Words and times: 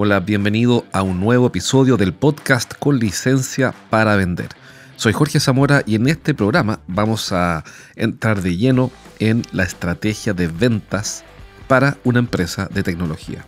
Hola, 0.00 0.20
bienvenido 0.20 0.84
a 0.92 1.02
un 1.02 1.18
nuevo 1.18 1.48
episodio 1.48 1.96
del 1.96 2.14
podcast 2.14 2.72
con 2.78 3.00
licencia 3.00 3.74
para 3.90 4.14
vender. 4.14 4.50
Soy 4.94 5.12
Jorge 5.12 5.40
Zamora 5.40 5.82
y 5.86 5.96
en 5.96 6.06
este 6.06 6.34
programa 6.34 6.78
vamos 6.86 7.32
a 7.32 7.64
entrar 7.96 8.40
de 8.40 8.56
lleno 8.56 8.92
en 9.18 9.42
la 9.50 9.64
estrategia 9.64 10.34
de 10.34 10.46
ventas 10.46 11.24
para 11.66 11.96
una 12.04 12.20
empresa 12.20 12.68
de 12.72 12.84
tecnología. 12.84 13.44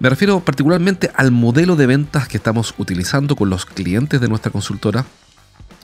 Me 0.00 0.10
refiero 0.10 0.40
particularmente 0.40 1.12
al 1.14 1.30
modelo 1.30 1.76
de 1.76 1.86
ventas 1.86 2.26
que 2.26 2.38
estamos 2.38 2.74
utilizando 2.76 3.36
con 3.36 3.50
los 3.50 3.66
clientes 3.66 4.20
de 4.20 4.26
nuestra 4.26 4.50
consultora 4.50 5.06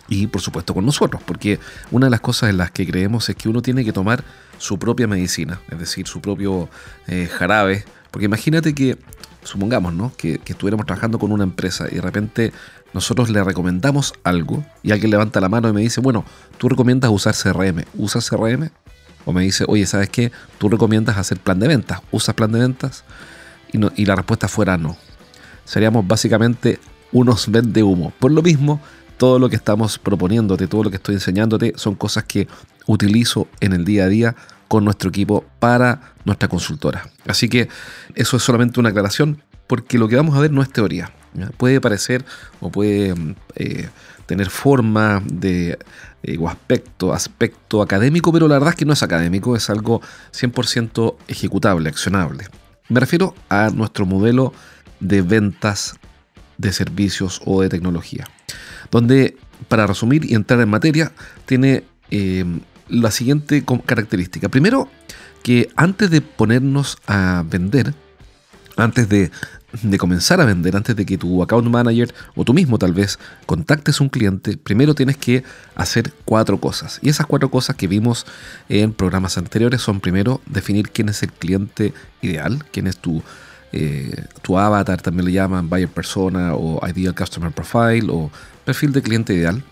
y 0.09 0.27
por 0.27 0.41
supuesto 0.41 0.75
con 0.75 0.85
nosotros, 0.85 1.23
porque 1.25 1.61
una 1.93 2.07
de 2.07 2.11
las 2.11 2.21
cosas 2.21 2.51
en 2.51 2.57
las 2.57 2.73
que 2.73 2.85
creemos 2.85 3.29
es 3.29 3.37
que 3.37 3.49
uno 3.49 3.63
tiene 3.63 3.85
que 3.85 3.93
tomar 3.93 4.25
su 4.59 4.77
propia 4.77 5.07
medicina, 5.07 5.61
es 5.71 5.79
decir, 5.79 6.09
su 6.09 6.21
propio 6.21 6.69
eh, 7.07 7.29
jarabe, 7.33 7.85
porque 8.11 8.25
imagínate 8.25 8.75
que 8.75 8.99
supongamos, 9.47 9.95
¿no? 9.95 10.13
Que, 10.17 10.41
estuviéramos 10.45 10.87
trabajando 10.87 11.19
con 11.19 11.33
una 11.33 11.45
empresa 11.45 11.87
y 11.91 11.97
de 11.97 12.01
repente 12.01 12.53
nosotros 12.93 13.31
le 13.31 13.43
recomendamos 13.43 14.15
algo 14.25 14.65
y 14.83 14.93
alguien 14.93 15.11
levanta 15.11 15.41
la 15.41 15.49
mano 15.49 15.69
y 15.69 15.73
me 15.73 15.81
dice, 15.81 16.01
bueno, 16.01 16.25
tú 16.59 16.69
recomiendas 16.69 17.11
usar 17.11 17.35
CRM, 17.35 17.85
¿usas 17.97 18.29
CRM? 18.29 18.71
O 19.25 19.33
me 19.33 19.43
dice, 19.43 19.65
oye, 19.67 19.87
¿sabes 19.87 20.09
qué? 20.09 20.31
Tú 20.59 20.69
recomiendas 20.69 21.17
hacer 21.19 21.39
plan 21.39 21.59
de 21.59 21.69
ventas, 21.69 22.01
¿usas 22.11 22.35
plan 22.35 22.53
de 22.53 22.61
ventas? 22.61 23.05
Y, 23.73 24.03
y 24.03 24.07
la 24.07 24.15
respuesta 24.15 24.49
fuera 24.49 24.79
no. 24.79 24.97
Seríamos 25.65 26.07
básicamente 26.07 26.79
unos 27.13 27.51
vende 27.51 27.83
humo. 27.83 28.13
Por 28.19 28.31
lo 28.31 28.43
mismo, 28.43 28.81
todo 29.17 29.39
lo 29.39 29.49
que 29.49 29.57
estamos 29.57 29.99
proponiéndote, 29.99 30.69
todo 30.69 30.85
lo 30.85 30.91
que 30.91 30.97
estoy 30.97 31.17
enseñándote 31.17 31.73
son 31.77 31.95
cosas 31.95 32.25
que 32.25 32.47
utilizo 32.87 33.49
en 33.61 33.73
el 33.73 33.85
día 33.85 34.05
a 34.05 34.09
día 34.09 34.37
con 34.69 34.85
nuestro 34.85 35.11
equipo 35.11 35.45
para 35.59 36.15
nuestra 36.25 36.49
consultora. 36.49 37.09
Así 37.27 37.49
que 37.49 37.69
eso 38.15 38.37
es 38.37 38.43
solamente 38.43 38.81
una 38.81 38.91
aclaración 38.91 39.43
porque 39.67 39.99
lo 39.99 40.09
que 40.09 40.17
vamos 40.17 40.37
a 40.37 40.41
ver 40.41 40.53
no 40.53 40.63
es 40.63 40.71
teoría. 40.71 41.11
Puede 41.59 41.81
parecer 41.81 42.25
o 42.61 42.71
puede 42.71 43.15
eh, 43.57 43.89
tener 44.25 44.49
forma 44.49 45.23
de 45.25 45.79
eh, 46.23 46.39
o 46.39 46.49
aspecto, 46.49 47.13
aspecto 47.13 47.83
académico, 47.83 48.33
pero 48.33 48.49
la 48.49 48.55
verdad 48.55 48.71
es 48.71 48.77
que 48.77 48.85
no 48.85 48.95
es 48.95 49.03
académico, 49.03 49.55
es 49.55 49.69
algo 49.69 50.01
100% 50.33 51.17
ejecutable, 51.29 51.89
accionable. 51.89 52.47
Me 52.89 53.01
refiero 53.01 53.35
a 53.49 53.71
nuestro 53.71 54.07
modelo 54.07 54.53
de 55.01 55.23
ventas 55.23 55.95
de 56.59 56.73
servicios 56.73 57.43
o 57.45 57.61
de 57.63 57.69
tecnología, 57.69 58.27
donde, 58.91 59.37
para 59.69 59.87
resumir 59.87 60.25
y 60.25 60.35
entrar 60.35 60.61
en 60.61 60.71
materia, 60.71 61.13
tiene 61.45 61.85
eh, 62.11 62.45
la 62.89 63.11
siguiente 63.11 63.65
característica. 63.85 64.49
Primero, 64.49 64.89
que 65.43 65.69
antes 65.77 66.11
de 66.11 66.21
ponernos 66.21 66.99
a 67.07 67.45
vender, 67.49 67.95
antes 68.77 69.09
de, 69.09 69.31
comenzar 69.99 70.41
a 70.41 70.45
vender, 70.45 70.77
antes 70.77 70.95
de 70.97 71.07
que 71.07 71.19
tu 71.19 71.43
account 71.43 71.69
manager 71.69 72.15
o 72.35 72.45
tú 72.45 72.53
mismo 72.53 72.79
tal 72.79 72.93
vez 72.93 73.19
contactes 73.47 74.01
un 74.01 74.09
cliente, 74.09 74.57
primero 74.57 74.95
tienes 74.95 75.17
que 75.17 75.45
hacer 75.75 76.13
cuatro 76.25 76.59
cosas. 76.59 76.99
Y 77.03 77.09
esas 77.09 77.27
cuatro 77.27 77.51
cosas 77.51 77.77
que 77.77 77.87
vimos 77.87 78.27
en 78.69 78.93
programas 78.93 79.39
anteriores 79.39 79.81
son 79.83 80.01
primero 80.01 80.41
definir 80.47 80.91
quién 80.91 81.09
es 81.09 81.23
el 81.23 81.33
cliente 81.33 81.95
ideal, 82.23 82.65
quién 82.73 82.87
es 82.87 82.97
tu, 82.99 83.23
eh, 83.73 84.25
tu 84.43 84.59
avatar, 84.59 85.01
también 85.01 85.27
le 85.27 85.33
llaman 85.33 85.69
buyer 85.69 85.89
persona 85.89 86.55
o 86.55 86.81
ideal 86.89 87.15
customer 87.15 87.53
profile 87.53 88.09
o 88.11 88.31
perfil 88.65 88.93
de 88.93 89.03
cliente 89.03 89.35
ideal 89.35 89.63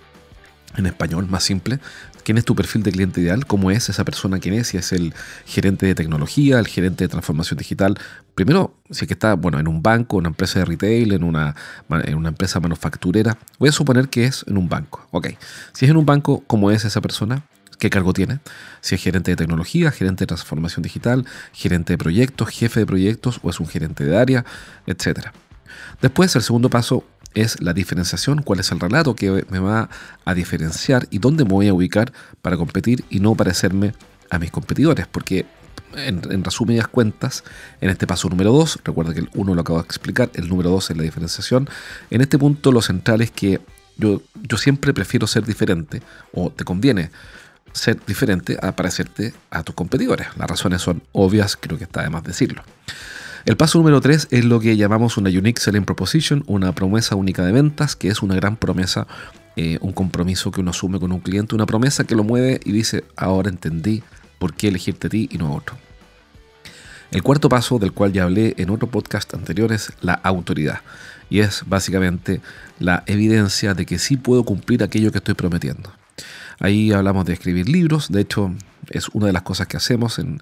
en 0.77 0.87
español, 0.87 1.27
más 1.29 1.45
simple. 1.45 1.79
¿Quién 2.25 2.39
es 2.39 2.45
tu 2.47 2.57
perfil 2.57 2.83
de 2.83 2.91
cliente 2.91 3.21
ideal? 3.21 3.47
¿Cómo 3.47 3.71
es 3.71 3.91
esa 3.91 4.03
persona? 4.05 4.39
¿Quién 4.39 4.55
es? 4.55 4.69
Si 4.69 4.79
es 4.79 4.93
el 4.93 5.13
gerente 5.45 5.85
de 5.85 5.95
tecnología, 5.95 6.59
el 6.59 6.67
gerente 6.67 7.05
de 7.05 7.09
transformación 7.09 7.59
digital. 7.59 7.99
Primero, 8.35 8.75
si 8.91 9.05
es 9.05 9.09
que 9.09 9.13
está 9.13 9.35
bueno, 9.35 9.61
en 9.61 9.69
un 9.69 9.83
banco, 9.83 10.17
una 10.17 10.29
empresa 10.29 10.59
de 10.59 10.65
retail, 10.65 11.13
en 11.13 11.23
una, 11.23 11.55
en 11.91 12.15
una 12.15 12.31
empresa 12.31 12.61
manufacturera. 12.61 13.37
Voy 13.59 13.69
a 13.69 13.73
suponer 13.73 14.09
que 14.09 14.25
es 14.25 14.45
en 14.49 14.57
un 14.57 14.71
banco. 14.71 15.07
Ok. 15.11 15.29
Si 15.75 15.85
es 15.85 15.91
en 15.91 15.99
un 15.99 16.07
banco, 16.07 16.43
¿cómo 16.47 16.71
es 16.71 16.87
esa 16.87 17.03
persona? 17.03 17.45
¿Qué 17.79 17.91
cargo 17.91 18.15
tiene? 18.15 18.41
Si 18.81 18.95
es 18.95 19.03
gerente 19.03 19.33
de 19.33 19.37
tecnología, 19.37 19.91
gerente 19.91 20.23
de 20.23 20.29
transformación 20.29 20.83
digital, 20.83 21.27
gerente 21.53 21.93
de 21.93 21.99
proyectos, 21.99 22.49
jefe 22.49 22.81
de 22.81 22.87
proyectos 22.87 23.39
o 23.43 23.51
es 23.51 23.61
un 23.61 23.69
gerente 23.69 24.05
de 24.05 24.17
área, 24.17 24.47
etc. 24.87 25.29
Después, 26.01 26.35
el 26.37 26.43
segundo 26.43 26.71
paso 26.71 27.05
es 27.35 27.61
la 27.61 27.73
diferenciación, 27.73 28.43
cuál 28.43 28.61
es 28.61 28.71
el 28.73 28.81
relato 28.81 29.15
que 29.15 29.45
me 29.51 29.59
va 29.59 29.89
a 30.25 30.35
diferenciar 30.35 31.07
y 31.11 31.19
dónde 31.19 31.45
me 31.45 31.51
voy 31.51 31.69
a 31.69 31.75
ubicar 31.75 32.13
para 32.43 32.57
competir 32.57 33.05
y 33.11 33.21
no 33.21 33.35
parecerme 33.35 33.93
a 34.31 34.39
mis 34.39 34.51
competidores, 34.51 35.07
porque 35.07 35.47
en, 35.97 36.23
en 36.31 36.45
resumidas 36.45 36.89
cuentas, 36.89 37.45
en 37.81 37.91
este 37.91 38.07
paso 38.07 38.29
número 38.29 38.53
2, 38.53 38.81
recuerda 38.85 39.13
que 39.13 39.21
el 39.21 39.31
1 39.35 39.55
lo 39.55 39.61
acabo 39.61 39.81
de 39.81 39.85
explicar, 39.85 40.31
el 40.35 40.49
número 40.49 40.71
2 40.71 40.91
es 40.91 40.97
la 40.97 41.03
diferenciación, 41.03 41.69
en 42.11 42.21
este 42.21 42.39
punto 42.39 42.73
lo 42.73 42.83
central 42.83 43.21
es 43.21 43.31
que 43.31 43.61
yo, 43.97 44.23
yo 44.43 44.57
siempre 44.57 44.93
prefiero 44.93 45.27
ser 45.27 45.45
diferente, 45.45 46.03
o 46.33 46.51
te 46.51 46.65
conviene 46.65 47.11
ser 47.73 47.99
diferente 48.07 48.57
a 48.63 48.73
parecerte 48.73 49.35
a 49.51 49.63
tus 49.63 49.75
competidores. 49.75 50.29
Las 50.37 50.49
razones 50.49 50.81
son 50.81 51.03
obvias, 51.13 51.57
creo 51.57 51.77
que 51.77 51.85
está 51.85 52.03
de 52.03 52.11
más 52.11 52.23
decirlo. 52.23 52.63
El 53.45 53.59
paso 53.59 53.77
número 53.77 54.01
3 54.01 54.29
es 54.31 54.45
lo 54.47 54.59
que 54.59 54.75
llamamos 54.75 55.19
una 55.19 55.29
Unique 55.29 55.61
Selling 55.61 55.85
Proposition, 55.85 56.45
una 56.47 56.75
promesa 56.75 57.15
única 57.15 57.45
de 57.45 57.53
ventas, 57.53 57.95
que 57.95 58.09
es 58.09 58.23
una 58.23 58.35
gran 58.35 58.57
promesa, 58.57 59.07
eh, 59.57 59.77
un 59.83 59.93
compromiso 59.93 60.51
que 60.51 60.63
uno 60.63 60.71
asume 60.71 60.99
con 60.99 61.13
un 61.13 61.21
cliente, 61.21 61.55
una 61.55 61.67
promesa 61.67 62.05
que 62.05 62.15
lo 62.15 62.25
mueve 62.25 62.59
y 62.65 62.73
dice, 62.73 63.05
ahora 63.17 63.51
entendí 63.51 64.03
por 64.39 64.55
qué 64.55 64.69
elegirte 64.69 65.09
a 65.09 65.11
ti 65.11 65.29
y 65.31 65.37
no 65.37 65.49
a 65.49 65.57
otro. 65.57 65.77
El 67.11 67.23
cuarto 67.23 67.51
paso, 67.51 67.79
del 67.79 67.93
cual 67.93 68.15
ya 68.15 68.23
hablé 68.23 68.55
en 68.57 68.71
otro 68.71 68.89
podcast 68.89 69.35
anterior, 69.35 69.73
es 69.73 69.93
la 70.01 70.15
autoridad. 70.15 70.81
Y 71.29 71.41
es 71.41 71.65
básicamente 71.67 72.41
la 72.79 73.05
evidencia 73.07 73.75
de 73.75 73.85
que 73.85 73.99
sí 73.99 74.17
puedo 74.17 74.45
cumplir 74.45 74.83
aquello 74.83 75.13
que 75.13 75.19
estoy 75.19 75.35
prometiendo. 75.35 75.93
Ahí 76.61 76.93
hablamos 76.93 77.27
de 77.27 77.35
escribir 77.35 77.69
libros, 77.69 78.11
de 78.11 78.23
hecho 78.23 78.55
es 78.91 79.09
una 79.11 79.27
de 79.27 79.33
las 79.33 79.43
cosas 79.43 79.67
que 79.67 79.77
hacemos 79.77 80.19
en, 80.19 80.41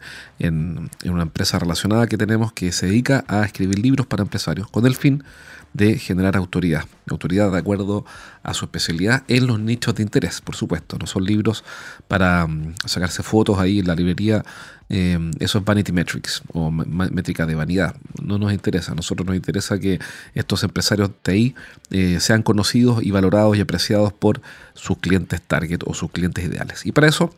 una 1.04 1.22
empresa 1.22 1.58
relacionada 1.58 2.06
que 2.06 2.16
tenemos 2.16 2.53
que 2.53 2.72
se 2.72 2.86
dedica 2.86 3.25
a 3.28 3.44
escribir 3.44 3.78
libros 3.78 4.06
para 4.06 4.22
empresarios 4.22 4.69
con 4.69 4.86
el 4.86 4.94
fin 4.94 5.25
de 5.72 5.98
generar 5.98 6.36
autoridad. 6.36 6.84
Autoridad 7.08 7.50
de 7.50 7.58
acuerdo 7.58 8.04
a 8.42 8.54
su 8.54 8.66
especialidad 8.66 9.25
en 9.28 9.47
los 9.47 9.58
nichos 9.58 9.94
de 9.94 10.03
interés, 10.03 10.41
por 10.41 10.54
supuesto. 10.54 10.98
No 10.98 11.06
son 11.06 11.25
libros 11.25 11.64
para 12.08 12.47
mm, 12.47 12.75
sacarse 12.84 13.22
fotos 13.22 13.58
ahí 13.58 13.78
en 13.78 13.86
la 13.86 13.94
librería. 13.94 14.44
Eh, 14.88 15.19
eso 15.38 15.59
es 15.59 15.64
Vanity 15.64 15.92
Metrics 15.92 16.42
o 16.53 16.70
métrica 16.70 17.47
de 17.47 17.54
vanidad. 17.54 17.97
No 18.22 18.38
nos 18.38 18.53
interesa. 18.53 18.92
A 18.92 18.94
nosotros 18.94 19.26
nos 19.26 19.36
interesa 19.36 19.78
que 19.78 19.98
estos 20.34 20.62
empresarios 20.62 21.10
TI 21.22 21.54
eh, 21.91 22.19
sean 22.20 22.42
conocidos 22.42 23.03
y 23.03 23.10
valorados 23.10 23.56
y 23.56 23.60
apreciados 23.60 24.12
por 24.12 24.42
sus 24.74 24.98
clientes 24.98 25.41
target 25.41 25.80
o 25.86 25.94
sus 25.94 26.10
clientes 26.10 26.44
ideales. 26.44 26.84
Y 26.84 26.92
para 26.92 27.09
eso 27.09 27.34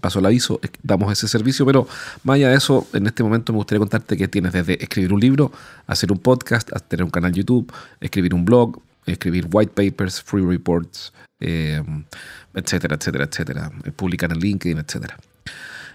paso 0.00 0.18
el 0.18 0.26
aviso, 0.26 0.60
damos 0.82 1.12
ese 1.12 1.28
servicio, 1.28 1.64
pero 1.66 1.86
más 2.24 2.36
allá 2.36 2.50
de 2.50 2.56
eso, 2.56 2.86
en 2.92 3.06
este 3.06 3.22
momento 3.22 3.52
me 3.52 3.58
gustaría 3.58 3.80
contarte 3.80 4.16
que 4.16 4.28
tienes 4.28 4.52
desde 4.52 4.82
escribir 4.82 5.12
un 5.12 5.20
libro, 5.20 5.52
hacer 5.86 6.12
un 6.12 6.18
podcast, 6.18 6.70
tener 6.88 7.04
un 7.04 7.10
canal 7.10 7.32
YouTube, 7.32 7.72
escribir 8.00 8.34
un 8.34 8.44
blog, 8.44 8.80
escribir 9.06 9.48
white 9.50 9.72
papers, 9.74 10.22
free 10.22 10.44
reports, 10.44 11.12
eh, 11.40 11.82
etcétera, 12.54 12.96
etcétera, 12.96 13.24
etcétera, 13.24 13.72
publicar 13.96 14.32
en 14.32 14.38
LinkedIn, 14.38 14.78
etcétera. 14.78 15.16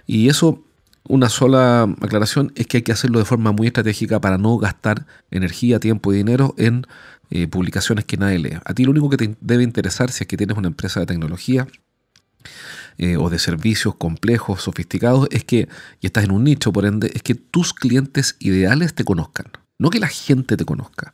Y 0.07 0.29
eso, 0.29 0.63
una 1.03 1.29
sola 1.29 1.83
aclaración, 2.01 2.51
es 2.55 2.67
que 2.67 2.77
hay 2.77 2.83
que 2.83 2.91
hacerlo 2.91 3.19
de 3.19 3.25
forma 3.25 3.51
muy 3.51 3.67
estratégica 3.67 4.19
para 4.19 4.37
no 4.37 4.57
gastar 4.57 5.05
energía, 5.29 5.79
tiempo 5.79 6.13
y 6.13 6.17
dinero 6.17 6.53
en 6.57 6.85
eh, 7.29 7.47
publicaciones 7.47 8.05
que 8.05 8.17
nadie 8.17 8.39
lee. 8.39 8.57
A 8.63 8.73
ti 8.73 8.83
lo 8.83 8.91
único 8.91 9.09
que 9.09 9.17
te 9.17 9.35
debe 9.41 9.63
interesar 9.63 10.11
si 10.11 10.23
es 10.23 10.27
que 10.27 10.37
tienes 10.37 10.57
una 10.57 10.67
empresa 10.67 10.99
de 10.99 11.05
tecnología 11.05 11.67
eh, 12.97 13.17
o 13.17 13.29
de 13.29 13.39
servicios 13.39 13.95
complejos, 13.95 14.63
sofisticados, 14.63 15.27
es 15.31 15.43
que, 15.43 15.67
y 15.99 16.05
estás 16.05 16.23
en 16.23 16.31
un 16.31 16.43
nicho, 16.43 16.71
por 16.71 16.85
ende, 16.85 17.11
es 17.13 17.23
que 17.23 17.35
tus 17.35 17.73
clientes 17.73 18.35
ideales 18.39 18.93
te 18.93 19.03
conozcan, 19.03 19.47
no 19.77 19.89
que 19.89 19.99
la 19.99 20.07
gente 20.07 20.57
te 20.57 20.65
conozca. 20.65 21.13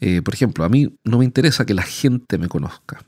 Eh, 0.00 0.20
por 0.22 0.34
ejemplo, 0.34 0.64
a 0.64 0.68
mí 0.68 0.98
no 1.04 1.18
me 1.18 1.24
interesa 1.24 1.64
que 1.64 1.74
la 1.74 1.82
gente 1.82 2.38
me 2.38 2.48
conozca, 2.48 3.04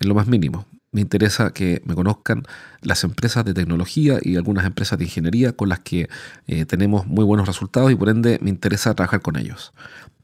en 0.00 0.08
lo 0.08 0.14
más 0.14 0.26
mínimo. 0.26 0.66
Me 0.92 1.00
interesa 1.00 1.52
que 1.52 1.82
me 1.84 1.94
conozcan 1.94 2.44
las 2.80 3.04
empresas 3.04 3.44
de 3.44 3.52
tecnología 3.52 4.18
y 4.22 4.36
algunas 4.36 4.64
empresas 4.64 4.98
de 4.98 5.04
ingeniería 5.04 5.52
con 5.52 5.68
las 5.68 5.80
que 5.80 6.08
eh, 6.46 6.64
tenemos 6.64 7.06
muy 7.06 7.24
buenos 7.24 7.46
resultados 7.46 7.92
y 7.92 7.96
por 7.96 8.08
ende 8.08 8.38
me 8.40 8.50
interesa 8.50 8.94
trabajar 8.94 9.20
con 9.20 9.36
ellos. 9.36 9.72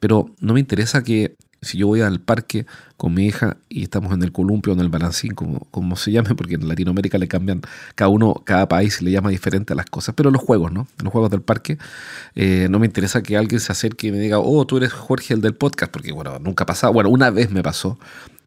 Pero 0.00 0.34
no 0.40 0.54
me 0.54 0.60
interesa 0.60 1.02
que 1.02 1.36
si 1.62 1.78
yo 1.78 1.86
voy 1.86 2.00
al 2.00 2.20
parque 2.20 2.66
con 2.96 3.14
mi 3.14 3.26
hija 3.26 3.56
y 3.68 3.84
estamos 3.84 4.12
en 4.12 4.22
el 4.22 4.32
columpio 4.32 4.72
o 4.72 4.76
en 4.76 4.80
el 4.80 4.88
balancín, 4.88 5.34
como, 5.34 5.60
como 5.70 5.96
se 5.96 6.10
llame, 6.10 6.34
porque 6.34 6.56
en 6.56 6.68
Latinoamérica 6.68 7.18
le 7.18 7.28
cambian, 7.28 7.62
cada 7.94 8.08
uno, 8.08 8.34
cada 8.44 8.68
país 8.68 9.00
le 9.00 9.12
llama 9.12 9.30
diferente 9.30 9.72
a 9.72 9.76
las 9.76 9.86
cosas, 9.86 10.14
pero 10.16 10.30
los 10.30 10.42
juegos, 10.42 10.72
¿no? 10.72 10.88
Los 11.02 11.12
juegos 11.12 11.30
del 11.30 11.40
parque, 11.42 11.78
eh, 12.34 12.66
no 12.68 12.80
me 12.80 12.86
interesa 12.86 13.22
que 13.22 13.36
alguien 13.36 13.60
se 13.60 13.72
acerque 13.72 14.08
y 14.08 14.12
me 14.12 14.18
diga, 14.18 14.40
oh, 14.40 14.66
tú 14.66 14.76
eres 14.76 14.92
Jorge 14.92 15.34
el 15.34 15.40
del 15.40 15.54
podcast, 15.54 15.92
porque 15.92 16.12
bueno, 16.12 16.38
nunca 16.40 16.66
ha 16.68 16.88
bueno, 16.90 17.10
una 17.10 17.30
vez 17.30 17.50
me 17.50 17.62
pasó, 17.62 17.98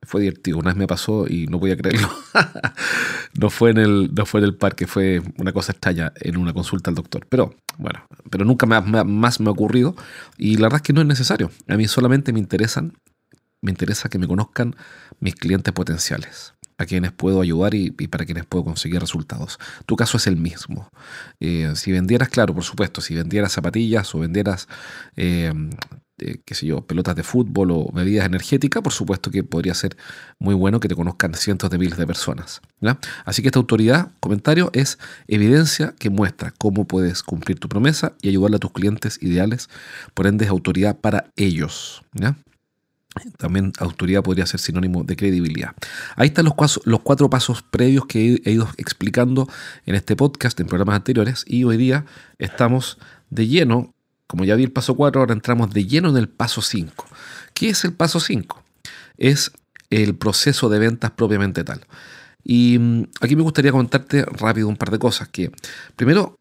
fue 0.04 0.22
divertido, 0.22 0.58
una 0.58 0.72
vez 0.72 0.78
me 0.78 0.88
pasó 0.88 1.26
y 1.28 1.48
no 1.48 1.60
podía 1.60 1.78
creerlo. 1.78 2.10
no, 3.40 3.50
fue 3.50 3.72
en 3.72 3.78
el, 3.78 4.12
no 4.14 4.26
fue 4.26 4.42
en 4.42 4.46
el 4.46 4.56
parque, 4.56 4.88
fue 4.88 5.22
una 5.38 5.54
cosa 5.54 5.72
extraña 5.72 6.12
en 6.20 6.38
una 6.38 6.54
consulta 6.54 6.90
al 6.90 6.96
doctor, 6.96 7.26
pero 7.30 7.56
bueno, 7.78 8.06
pero 8.30 8.46
nunca 8.46 8.66
más, 8.66 8.86
más 9.06 9.40
me 9.40 9.48
ha 9.48 9.52
ocurrido 9.52 9.96
y 10.38 10.58
la 10.58 10.64
verdad 10.64 10.78
es 10.78 10.82
que 10.84 10.94
no 10.94 11.02
es 11.02 11.08
necesario, 11.08 11.52
a 11.68 11.76
mí 11.76 11.88
solamente 11.88 12.34
me 12.34 12.40
interesan 12.40 12.94
me 13.66 13.72
interesa 13.72 14.10
que 14.10 14.20
me 14.20 14.28
conozcan 14.28 14.76
mis 15.20 15.36
clientes 15.36 15.74
potenciales, 15.74 16.54
a 16.78 16.86
quienes 16.86 17.12
puedo 17.12 17.42
ayudar 17.42 17.74
y, 17.74 17.90
para 17.90 18.26
quienes 18.26 18.46
puedo 18.46 18.64
conseguir 18.64 19.02
resultados. 19.02 19.58
Tu 19.86 19.96
caso 19.96 20.18
es 20.18 20.28
el 20.28 20.38
mismo. 20.38 20.90
Eh, 21.40 21.72
si 21.76 21.92
vendieras, 21.92 22.30
claro, 22.30 22.54
por 22.54 22.64
supuesto, 22.64 23.02
si 23.02 23.16
vendieras 23.16 23.54
zapatillas 23.54 24.14
o 24.14 24.20
vendieras, 24.20 24.68
eh, 25.16 25.52
eh, 26.20 26.38
qué 26.46 26.54
sé 26.54 26.68
yo, 26.68 26.86
pelotas 26.86 27.16
de 27.16 27.24
fútbol 27.24 27.72
o 27.72 27.92
bebidas 27.92 28.26
energéticas, 28.26 28.84
por 28.84 28.94
supuesto 28.94 29.32
que 29.32 29.44
podría 29.44 29.74
ser 29.74 29.98
muy 30.38 30.54
bueno 30.54 30.80
que 30.80 30.88
te 30.88 30.96
conozcan 30.96 31.34
cientos 31.34 31.70
de 31.72 31.78
miles 31.78 31.98
de 31.98 32.06
personas. 32.06 32.62
Así 33.26 33.42
que 33.42 33.48
esta 33.48 33.60
autoridad, 33.60 34.12
comentario, 34.20 34.70
es 34.74 35.00
evidencia 35.28 35.96
que 35.98 36.10
muestra 36.12 36.54
cómo 36.58 36.86
puedes 36.86 37.24
cumplir 37.24 37.60
tu 37.60 37.68
promesa 37.68 38.14
y 38.22 38.30
ayudarle 38.30 38.58
a 38.58 38.60
tus 38.60 38.72
clientes 38.72 39.18
ideales, 39.22 39.70
por 40.14 40.28
ende 40.28 40.46
es 40.46 40.52
autoridad 40.52 41.00
para 41.00 41.32
ellos. 41.36 42.04
¿ya? 42.14 42.38
También 43.38 43.72
autoridad 43.80 44.24
podría 44.24 44.46
ser 44.46 44.60
sinónimo 44.60 45.04
de 45.04 45.16
credibilidad. 45.16 45.74
Ahí 46.16 46.28
están 46.28 46.46
los, 46.46 46.82
los 46.86 47.00
cuatro 47.02 47.30
pasos 47.30 47.62
previos 47.62 48.06
que 48.06 48.42
he 48.44 48.52
ido 48.52 48.68
explicando 48.78 49.48
en 49.86 49.96
este 49.96 50.16
podcast, 50.16 50.60
en 50.60 50.68
programas 50.68 50.96
anteriores, 50.98 51.44
y 51.48 51.64
hoy 51.64 51.78
día 51.78 52.06
estamos 52.40 52.98
de 53.30 53.48
lleno, 53.48 53.94
como 54.28 54.44
ya 54.44 54.56
vi 54.56 54.64
el 54.64 54.72
paso 54.72 54.96
4, 54.96 55.22
ahora 55.22 55.34
entramos 55.34 55.72
de 55.72 55.86
lleno 55.86 56.10
en 56.10 56.18
el 56.18 56.30
paso 56.30 56.62
5. 56.62 57.06
¿Qué 57.54 57.70
es 57.70 57.86
el 57.86 57.94
paso 57.94 58.20
5? 58.20 58.64
Es 59.18 59.52
el 59.90 60.16
proceso 60.16 60.70
de 60.70 60.80
ventas 60.80 61.12
propiamente 61.12 61.64
tal. 61.64 61.82
Y 62.44 62.78
mm, 62.80 63.04
aquí 63.22 63.36
me 63.36 63.44
gustaría 63.44 63.72
comentarte 63.72 64.24
rápido 64.24 64.68
un 64.68 64.78
par 64.78 64.92
de 64.92 65.00
cosas. 65.00 65.30
Que 65.30 65.52
primero, 65.96 66.38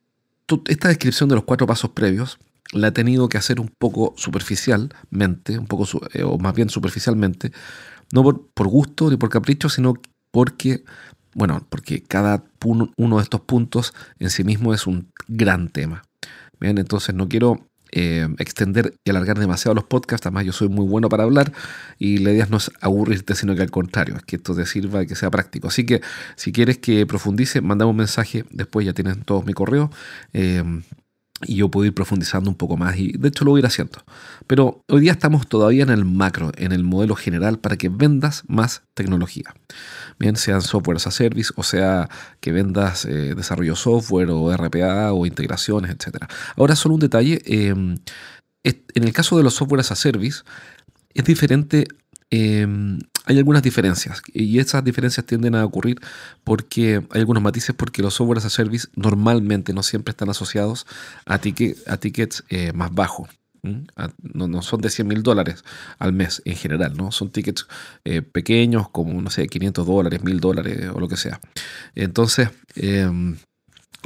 esta 0.66 0.88
descripción 0.88 1.28
de 1.28 1.34
los 1.36 1.44
cuatro 1.44 1.66
pasos 1.66 1.90
previos 1.90 2.38
la 2.72 2.88
he 2.88 2.92
tenido 2.92 3.28
que 3.28 3.38
hacer 3.38 3.60
un 3.60 3.70
poco 3.78 4.14
superficialmente, 4.16 5.58
un 5.58 5.66
poco, 5.66 5.86
eh, 6.12 6.22
o 6.22 6.38
más 6.38 6.54
bien 6.54 6.70
superficialmente, 6.70 7.52
no 8.12 8.22
por, 8.22 8.68
gusto 8.68 9.10
ni 9.10 9.16
por 9.16 9.28
capricho, 9.28 9.68
sino 9.68 9.94
porque, 10.30 10.84
bueno, 11.34 11.64
porque 11.68 12.02
cada 12.02 12.44
uno 12.64 13.16
de 13.16 13.22
estos 13.22 13.40
puntos 13.42 13.94
en 14.18 14.30
sí 14.30 14.44
mismo 14.44 14.74
es 14.74 14.86
un 14.86 15.08
gran 15.28 15.68
tema. 15.68 16.02
Bien, 16.60 16.78
entonces 16.78 17.14
no 17.14 17.28
quiero 17.28 17.66
eh, 17.92 18.26
extender 18.38 18.94
y 19.04 19.10
alargar 19.10 19.38
demasiado 19.38 19.74
los 19.74 19.84
podcasts, 19.84 20.26
además 20.26 20.46
yo 20.46 20.52
soy 20.52 20.68
muy 20.68 20.86
bueno 20.86 21.08
para 21.08 21.22
hablar 21.22 21.52
y 21.98 22.18
la 22.18 22.32
idea 22.32 22.46
no 22.50 22.56
es 22.56 22.70
aburrirte, 22.80 23.34
sino 23.34 23.54
que 23.54 23.62
al 23.62 23.70
contrario, 23.70 24.16
es 24.16 24.22
que 24.24 24.36
esto 24.36 24.54
te 24.54 24.66
sirva 24.66 25.02
y 25.02 25.06
que 25.06 25.14
sea 25.14 25.30
práctico. 25.30 25.68
Así 25.68 25.86
que 25.86 26.00
si 26.36 26.50
quieres 26.50 26.78
que 26.78 27.06
profundice, 27.06 27.60
mandame 27.60 27.90
un 27.90 27.96
mensaje, 27.96 28.44
después 28.50 28.86
ya 28.86 28.92
tienen 28.92 29.22
todos 29.22 29.44
mi 29.44 29.52
correo. 29.52 29.90
Eh, 30.32 30.64
y 31.42 31.56
yo 31.56 31.70
puedo 31.70 31.86
ir 31.86 31.94
profundizando 31.94 32.48
un 32.48 32.56
poco 32.56 32.76
más 32.76 32.96
y 32.96 33.12
de 33.12 33.28
hecho 33.28 33.44
lo 33.44 33.50
voy 33.50 33.58
a 33.58 33.60
ir 33.60 33.66
haciendo. 33.66 33.98
Pero 34.46 34.84
hoy 34.88 35.00
día 35.00 35.12
estamos 35.12 35.46
todavía 35.48 35.82
en 35.82 35.90
el 35.90 36.04
macro, 36.04 36.52
en 36.56 36.72
el 36.72 36.84
modelo 36.84 37.16
general 37.16 37.58
para 37.58 37.76
que 37.76 37.88
vendas 37.88 38.44
más 38.46 38.82
tecnología. 38.94 39.54
Bien, 40.18 40.36
sean 40.36 40.62
software 40.62 40.96
as 40.96 41.06
a 41.06 41.10
service 41.10 41.52
o 41.56 41.62
sea 41.62 42.08
que 42.40 42.52
vendas 42.52 43.04
eh, 43.04 43.34
desarrollo 43.34 43.74
software 43.74 44.30
o 44.30 44.56
RPA 44.56 45.12
o 45.12 45.26
integraciones, 45.26 45.90
etc. 45.90 46.24
Ahora 46.56 46.76
solo 46.76 46.94
un 46.94 47.00
detalle, 47.00 47.42
em, 47.46 47.96
en 48.62 49.04
el 49.04 49.12
caso 49.12 49.36
de 49.36 49.42
los 49.42 49.54
software 49.54 49.80
as 49.80 49.90
a 49.90 49.96
service 49.96 50.42
es 51.14 51.24
diferente 51.24 51.86
em, 52.30 52.98
hay 53.24 53.38
algunas 53.38 53.62
diferencias 53.62 54.22
y 54.32 54.58
esas 54.58 54.84
diferencias 54.84 55.24
tienden 55.24 55.54
a 55.54 55.64
ocurrir 55.64 56.00
porque 56.44 57.02
hay 57.10 57.20
algunos 57.20 57.42
matices 57.42 57.74
porque 57.74 58.02
los 58.02 58.14
software 58.14 58.38
as 58.38 58.44
a 58.44 58.50
service 58.50 58.88
normalmente 58.94 59.72
no 59.72 59.82
siempre 59.82 60.12
están 60.12 60.28
asociados 60.28 60.86
a, 61.26 61.34
a 61.34 61.38
tickets 61.96 62.44
eh, 62.48 62.72
más 62.72 62.94
bajos. 62.94 63.28
No, 64.34 64.60
son 64.60 64.82
de 64.82 64.90
100 64.90 65.08
mil 65.08 65.22
dólares 65.22 65.64
al 65.98 66.12
mes 66.12 66.42
en 66.44 66.54
general, 66.54 66.94
¿no? 66.98 67.10
Son 67.12 67.30
tickets 67.30 67.66
eh, 68.04 68.20
pequeños 68.20 68.90
como, 68.90 69.18
no 69.22 69.30
sé, 69.30 69.46
500 69.46 69.86
dólares, 69.86 70.22
1000 70.22 70.40
dólares 70.40 70.90
o 70.92 71.00
lo 71.00 71.08
que 71.08 71.16
sea. 71.16 71.40
Entonces, 71.94 72.50
em, 72.74 73.38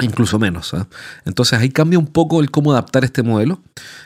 incluso 0.00 0.38
menos. 0.38 0.74
¿ah? 0.74 0.86
Entonces 1.24 1.58
ahí 1.58 1.70
cambia 1.70 1.98
un 1.98 2.06
poco 2.06 2.40
el 2.40 2.52
cómo 2.52 2.70
adaptar 2.70 3.04
este 3.04 3.24
modelo, 3.24 3.60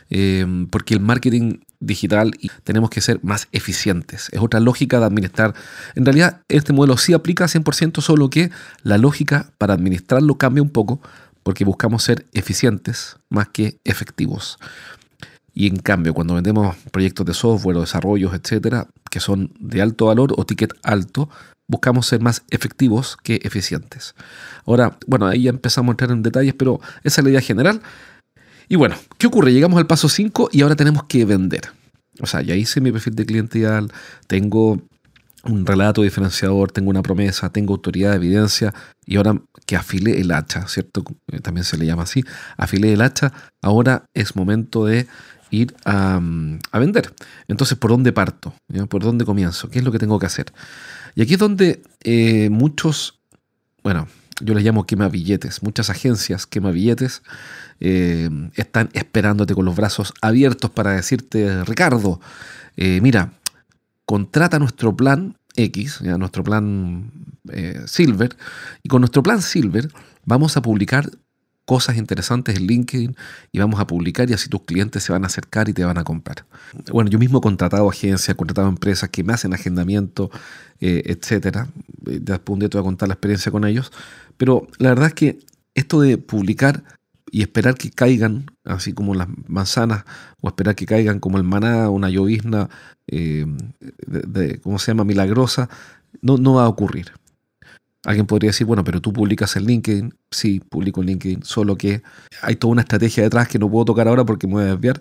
em, 0.09 0.67
porque 0.69 0.95
el 0.95 1.01
marketing 1.01 1.59
digital 1.83 2.33
y 2.39 2.51
tenemos 2.65 2.91
que 2.91 3.01
ser 3.01 3.21
más 3.23 3.49
eficientes. 3.53 4.29
Es 4.33 4.41
otra 4.41 4.61
lógica 4.61 5.01
de 5.01 5.07
administrar. 5.07 5.55
En 5.95 6.05
realidad, 6.05 6.41
este 6.49 6.73
modelo 6.73 6.97
sí 6.97 7.13
aplica 7.13 7.45
100%, 7.47 8.01
solo 8.01 8.31
que 8.31 8.51
la 8.83 8.99
lógica 8.99 9.53
para 9.59 9.75
administrarlo 9.75 10.37
cambia 10.37 10.63
un 10.63 10.71
poco 10.71 11.01
porque 11.43 11.65
buscamos 11.65 12.05
ser 12.05 12.27
eficientes 12.33 13.17
más 13.29 13.49
que 13.49 13.79
efectivos. 13.85 14.59
Y 15.55 15.67
en 15.67 15.77
cambio, 15.77 16.15
cuando 16.15 16.35
vendemos 16.35 16.77
proyectos 16.93 17.27
de 17.27 17.35
software 17.35 17.77
o 17.77 17.81
desarrollos, 17.81 18.33
etcétera, 18.33 18.87
que 19.11 19.21
son 19.21 19.53
de 19.59 19.83
alto 19.83 20.07
valor 20.07 20.33
o 20.37 20.47
ticket 20.47 20.73
alto, 20.83 21.29
buscamos 21.69 22.07
ser 22.07 22.21
más 22.21 22.43
efectivos 22.51 23.17
que 23.23 23.41
eficientes. 23.43 24.15
Ahora, 24.65 24.99
bueno, 25.07 25.27
ahí 25.27 25.43
ya 25.43 25.51
empezamos 25.51 25.91
a 25.91 25.93
entrar 25.93 26.11
en 26.11 26.23
detalles, 26.23 26.55
pero 26.55 26.81
esa 27.03 27.21
es 27.21 27.25
la 27.25 27.31
idea 27.31 27.41
general. 27.41 27.83
Y 28.69 28.77
bueno, 28.77 28.97
¿qué 29.19 29.27
ocurre? 29.27 29.53
Llegamos 29.53 29.79
al 29.79 29.87
paso 29.87 30.09
5 30.09 30.51
y 30.53 30.63
ahora 30.63 30.77
tenemos 30.77 31.05
que 31.05 31.25
vender. 31.25 31.71
O 32.21 32.27
sea, 32.27 32.43
ya 32.43 32.55
hice 32.55 32.81
mi 32.81 32.93
perfil 32.93 33.15
de 33.15 33.27
cliente 33.27 33.67
tengo 34.27 34.81
un 35.45 35.67
relato 35.67 36.03
diferenciador, 36.03 36.71
tengo 36.71 36.91
una 36.91 37.03
promesa, 37.03 37.51
tengo 37.51 37.75
autoridad 37.75 38.11
de 38.11 38.17
evidencia 38.17 38.73
y 39.05 39.17
ahora 39.17 39.41
que 39.67 39.77
afilé 39.77 40.21
el 40.21 40.31
hacha, 40.31 40.69
¿cierto? 40.69 41.05
También 41.43 41.65
se 41.65 41.77
le 41.77 41.87
llama 41.87 42.05
así, 42.05 42.25
afilé 42.57 42.93
el 42.93 43.01
hacha, 43.01 43.33
ahora 43.61 44.05
es 44.15 44.37
momento 44.37 44.85
de 44.85 45.09
ir 45.51 45.75
a, 45.85 46.21
vender. 46.73 47.13
Entonces, 47.49 47.77
¿por 47.77 47.91
dónde 47.91 48.13
parto? 48.13 48.55
¿Por 48.89 49.03
dónde 49.03 49.25
comienzo? 49.25 49.69
¿Qué 49.69 49.81
es 49.81 49.85
lo 49.85 49.93
que 49.93 49.99
tengo 49.99 50.19
que 50.19 50.27
hacer? 50.27 50.53
Y 51.15 51.23
aquí 51.23 51.35
es 51.35 51.39
donde 51.39 51.83
eh, 52.03 52.49
muchos, 52.51 53.21
bueno, 53.83 54.09
yo 54.41 54.55
les 54.55 54.65
llamo 54.65 54.87
quema 54.87 55.09
billetes, 55.09 55.63
muchas 55.63 55.91
agencias 55.91 56.47
quema 56.47 56.71
billetes 56.71 57.23
eh, 57.81 58.31
están 58.55 58.91
esperándote 58.93 59.55
con 59.55 59.65
los 59.65 59.77
brazos 59.77 60.15
abiertos 60.21 60.71
para 60.71 60.93
decirte, 60.93 61.65
Ricardo, 61.65 62.21
eh, 62.77 63.01
mira, 63.01 63.33
contrata 64.05 64.59
nuestro 64.59 64.97
plan 64.97 65.37
X, 65.57 66.01
nuestro 66.03 66.45
plan 66.45 67.11
eh, 67.51 67.83
Silver, 67.87 68.37
y 68.83 68.89
con 68.89 69.01
nuestro 69.01 69.23
plan 69.23 69.43
Silver 69.43 69.89
vamos 70.25 70.57
a 70.57 70.63
publicar 70.63 71.11
cosas 71.73 71.97
interesantes 71.97 72.55
en 72.55 72.67
LinkedIn 72.67 73.17
y 73.51 73.59
vamos 73.59 73.81
a 73.81 73.87
publicar 73.87 74.29
y 74.29 74.35
así 74.35 74.51
tus 74.51 74.61
clientes 74.61 75.03
se 75.03 75.11
van 75.11 75.25
a 75.25 75.29
acercar 75.29 75.71
y 75.71 75.73
te 75.73 75.87
van 75.87 75.97
a 75.97 76.05
comprar. 76.05 76.45
Bueno, 76.93 77.09
yo 77.09 77.19
mismo 77.19 77.39
he 77.39 77.41
contratado 77.41 77.89
agencias, 77.89 78.29
he 78.29 78.35
contratado 78.35 78.69
empresas 78.69 79.09
que 79.09 79.25
me 79.25 79.33
hacen 79.33 79.55
agendamiento, 79.55 80.31
etcétera. 80.81 81.69
Después 82.03 82.53
un 82.53 82.59
día 82.59 82.69
te 82.69 82.77
voy 82.77 82.83
a 82.83 82.89
contar 82.91 83.09
la 83.09 83.15
experiencia 83.15 83.51
con 83.51 83.65
ellos. 83.65 83.91
Pero 84.37 84.69
la 84.77 84.91
verdad 84.91 85.07
es 85.07 85.15
que 85.15 85.39
esto 85.75 86.03
de 86.03 86.19
publicar 86.19 86.85
y 87.31 87.41
esperar 87.41 87.77
que 87.77 87.91
caigan, 87.91 88.51
así 88.65 88.93
como 88.93 89.15
las 89.15 89.29
manzanas, 89.49 90.05
o 90.43 90.49
esperar 90.49 90.75
que 90.75 90.85
caigan 90.85 91.21
como 91.21 91.39
el 91.39 91.45
maná, 91.45 91.89
una 91.89 92.11
llovizna, 92.11 92.69
eh, 93.07 93.47
¿cómo 94.63 94.79
se 94.79 94.91
llama?, 94.91 95.05
milagrosa, 95.05 95.71
no, 96.21 96.37
no 96.37 96.53
va 96.53 96.65
a 96.65 96.69
ocurrir. 96.69 97.13
Alguien 98.05 98.27
podría 98.27 98.49
decir, 98.49 98.67
bueno, 98.67 98.83
pero 98.83 99.01
tú 99.01 99.13
publicas 99.13 99.55
en 99.57 99.65
LinkedIn. 99.65 100.15
Sí, 100.31 100.61
publico 100.61 101.01
en 101.03 101.09
LinkedIn, 101.09 101.43
solo 101.45 101.77
que 101.77 102.03
hay 102.41 102.57
toda 102.57 102.73
una 102.73 102.83
estrategia 102.83 103.23
detrás 103.23 103.49
que 103.49 103.59
no 103.59 103.71
puedo 103.71 103.85
tocar 103.85 104.09
ahora 104.09 104.25
porque 104.25 104.47
me 104.47 104.55
voy 104.55 104.63
a 104.65 104.67
desviar, 104.67 105.01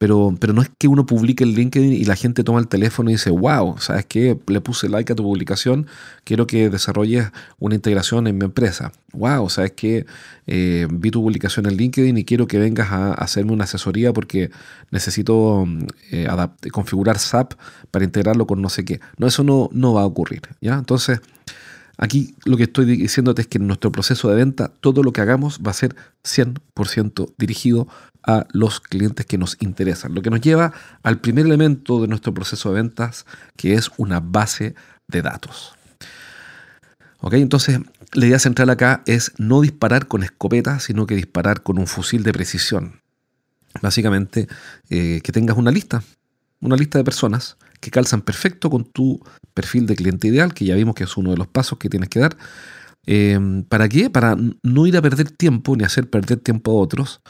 pero, 0.00 0.34
pero 0.40 0.54
no 0.54 0.62
es 0.62 0.70
que 0.78 0.88
uno 0.88 1.04
publique 1.04 1.44
el 1.44 1.52
LinkedIn 1.52 1.92
y 1.92 2.04
la 2.06 2.16
gente 2.16 2.42
toma 2.42 2.58
el 2.58 2.68
teléfono 2.68 3.10
y 3.10 3.14
dice, 3.14 3.28
wow, 3.28 3.76
¿sabes 3.78 4.06
qué? 4.06 4.34
Le 4.46 4.62
puse 4.62 4.88
like 4.88 5.12
a 5.12 5.14
tu 5.14 5.22
publicación, 5.22 5.88
quiero 6.24 6.46
que 6.46 6.70
desarrolles 6.70 7.26
una 7.58 7.74
integración 7.74 8.26
en 8.26 8.38
mi 8.38 8.46
empresa. 8.46 8.92
Wow, 9.12 9.50
¿sabes 9.50 9.72
qué? 9.72 10.06
Eh, 10.46 10.88
vi 10.90 11.10
tu 11.10 11.20
publicación 11.20 11.66
en 11.66 11.76
LinkedIn 11.76 12.16
y 12.16 12.24
quiero 12.24 12.46
que 12.46 12.58
vengas 12.58 12.90
a, 12.90 13.12
hacerme 13.12 13.52
una 13.52 13.64
asesoría 13.64 14.14
porque 14.14 14.50
necesito 14.90 15.66
eh, 16.10 16.26
configurar 16.72 17.18
SAP 17.18 17.52
para 17.90 18.02
integrarlo 18.02 18.46
con 18.46 18.62
no 18.62 18.70
sé 18.70 18.86
qué. 18.86 19.00
No, 19.18 19.26
eso 19.26 19.44
no, 19.44 19.68
no 19.70 19.92
va 19.92 20.00
a 20.00 20.06
ocurrir. 20.06 20.40
¿ya? 20.62 20.76
Entonces, 20.76 21.20
Aquí 22.02 22.34
lo 22.46 22.56
que 22.56 22.62
estoy 22.62 22.86
diciéndote 22.86 23.42
es 23.42 23.46
que 23.46 23.58
en 23.58 23.66
nuestro 23.66 23.92
proceso 23.92 24.30
de 24.30 24.36
venta 24.36 24.68
todo 24.68 25.02
lo 25.02 25.12
que 25.12 25.20
hagamos 25.20 25.60
va 25.60 25.70
a 25.70 25.74
ser 25.74 25.94
100% 26.24 27.34
dirigido 27.36 27.88
a 28.22 28.46
los 28.52 28.80
clientes 28.80 29.26
que 29.26 29.36
nos 29.36 29.58
interesan. 29.60 30.14
Lo 30.14 30.22
que 30.22 30.30
nos 30.30 30.40
lleva 30.40 30.72
al 31.02 31.20
primer 31.20 31.44
elemento 31.44 32.00
de 32.00 32.08
nuestro 32.08 32.32
proceso 32.32 32.70
de 32.70 32.76
ventas, 32.76 33.26
que 33.54 33.74
es 33.74 33.90
una 33.98 34.18
base 34.20 34.74
de 35.08 35.20
datos. 35.20 35.74
¿Ok? 37.20 37.34
Entonces, 37.34 37.80
la 38.14 38.26
idea 38.26 38.38
central 38.38 38.70
acá 38.70 39.02
es 39.04 39.32
no 39.36 39.60
disparar 39.60 40.08
con 40.08 40.22
escopeta, 40.22 40.80
sino 40.80 41.06
que 41.06 41.16
disparar 41.16 41.62
con 41.62 41.78
un 41.78 41.86
fusil 41.86 42.22
de 42.22 42.32
precisión. 42.32 43.02
Básicamente, 43.82 44.48
eh, 44.88 45.20
que 45.22 45.32
tengas 45.32 45.58
una 45.58 45.70
lista, 45.70 46.02
una 46.62 46.76
lista 46.76 46.96
de 46.96 47.04
personas 47.04 47.58
que 47.80 47.90
calzan 47.90 48.22
perfecto 48.22 48.70
con 48.70 48.84
tu 48.84 49.20
perfil 49.54 49.86
de 49.86 49.96
cliente 49.96 50.28
ideal, 50.28 50.54
que 50.54 50.64
ya 50.64 50.74
vimos 50.74 50.94
que 50.94 51.04
es 51.04 51.16
uno 51.16 51.30
de 51.30 51.36
los 51.36 51.46
pasos 51.46 51.78
que 51.78 51.88
tienes 51.88 52.08
que 52.08 52.20
dar. 52.20 52.36
Eh, 53.06 53.64
¿Para 53.68 53.88
qué? 53.88 54.10
Para 54.10 54.36
no 54.62 54.86
ir 54.86 54.96
a 54.96 55.02
perder 55.02 55.30
tiempo 55.30 55.74
ni 55.76 55.84
hacer 55.84 56.08
perder 56.08 56.38
tiempo 56.38 56.70
a 56.70 56.74
otros 56.74 57.20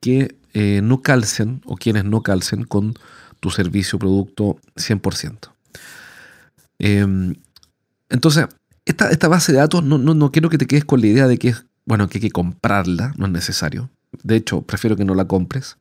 que 0.00 0.36
eh, 0.52 0.80
no 0.82 1.00
calcen 1.02 1.62
o 1.64 1.76
quienes 1.76 2.04
no 2.04 2.22
calcen 2.22 2.64
con 2.64 2.94
tu 3.40 3.50
servicio 3.50 3.96
o 3.96 4.00
producto 4.00 4.58
100%. 4.76 5.50
entonces, 8.10 8.46
esta, 8.84 9.28
base 9.28 9.52
de 9.52 9.58
datos 9.58 9.82
no, 9.82 9.98
no, 9.98 10.32
quiero 10.32 10.50
que 10.50 10.58
te 10.58 10.66
quedes 10.66 10.84
con 10.84 11.00
la 11.00 11.06
idea 11.06 11.26
de 11.26 11.38
que, 11.38 11.54
bueno, 11.86 12.08
que 12.08 12.18
hay 12.18 12.22
que 12.22 12.30
comprarla, 12.30 13.14
no 13.16 13.26
es 13.26 13.32
necesario. 13.32 13.90
De 14.22 14.36
hecho, 14.36 14.62
prefiero 14.62 14.96
que 14.96 15.04
no 15.04 15.14
la 15.14 15.26
compres. 15.26 15.78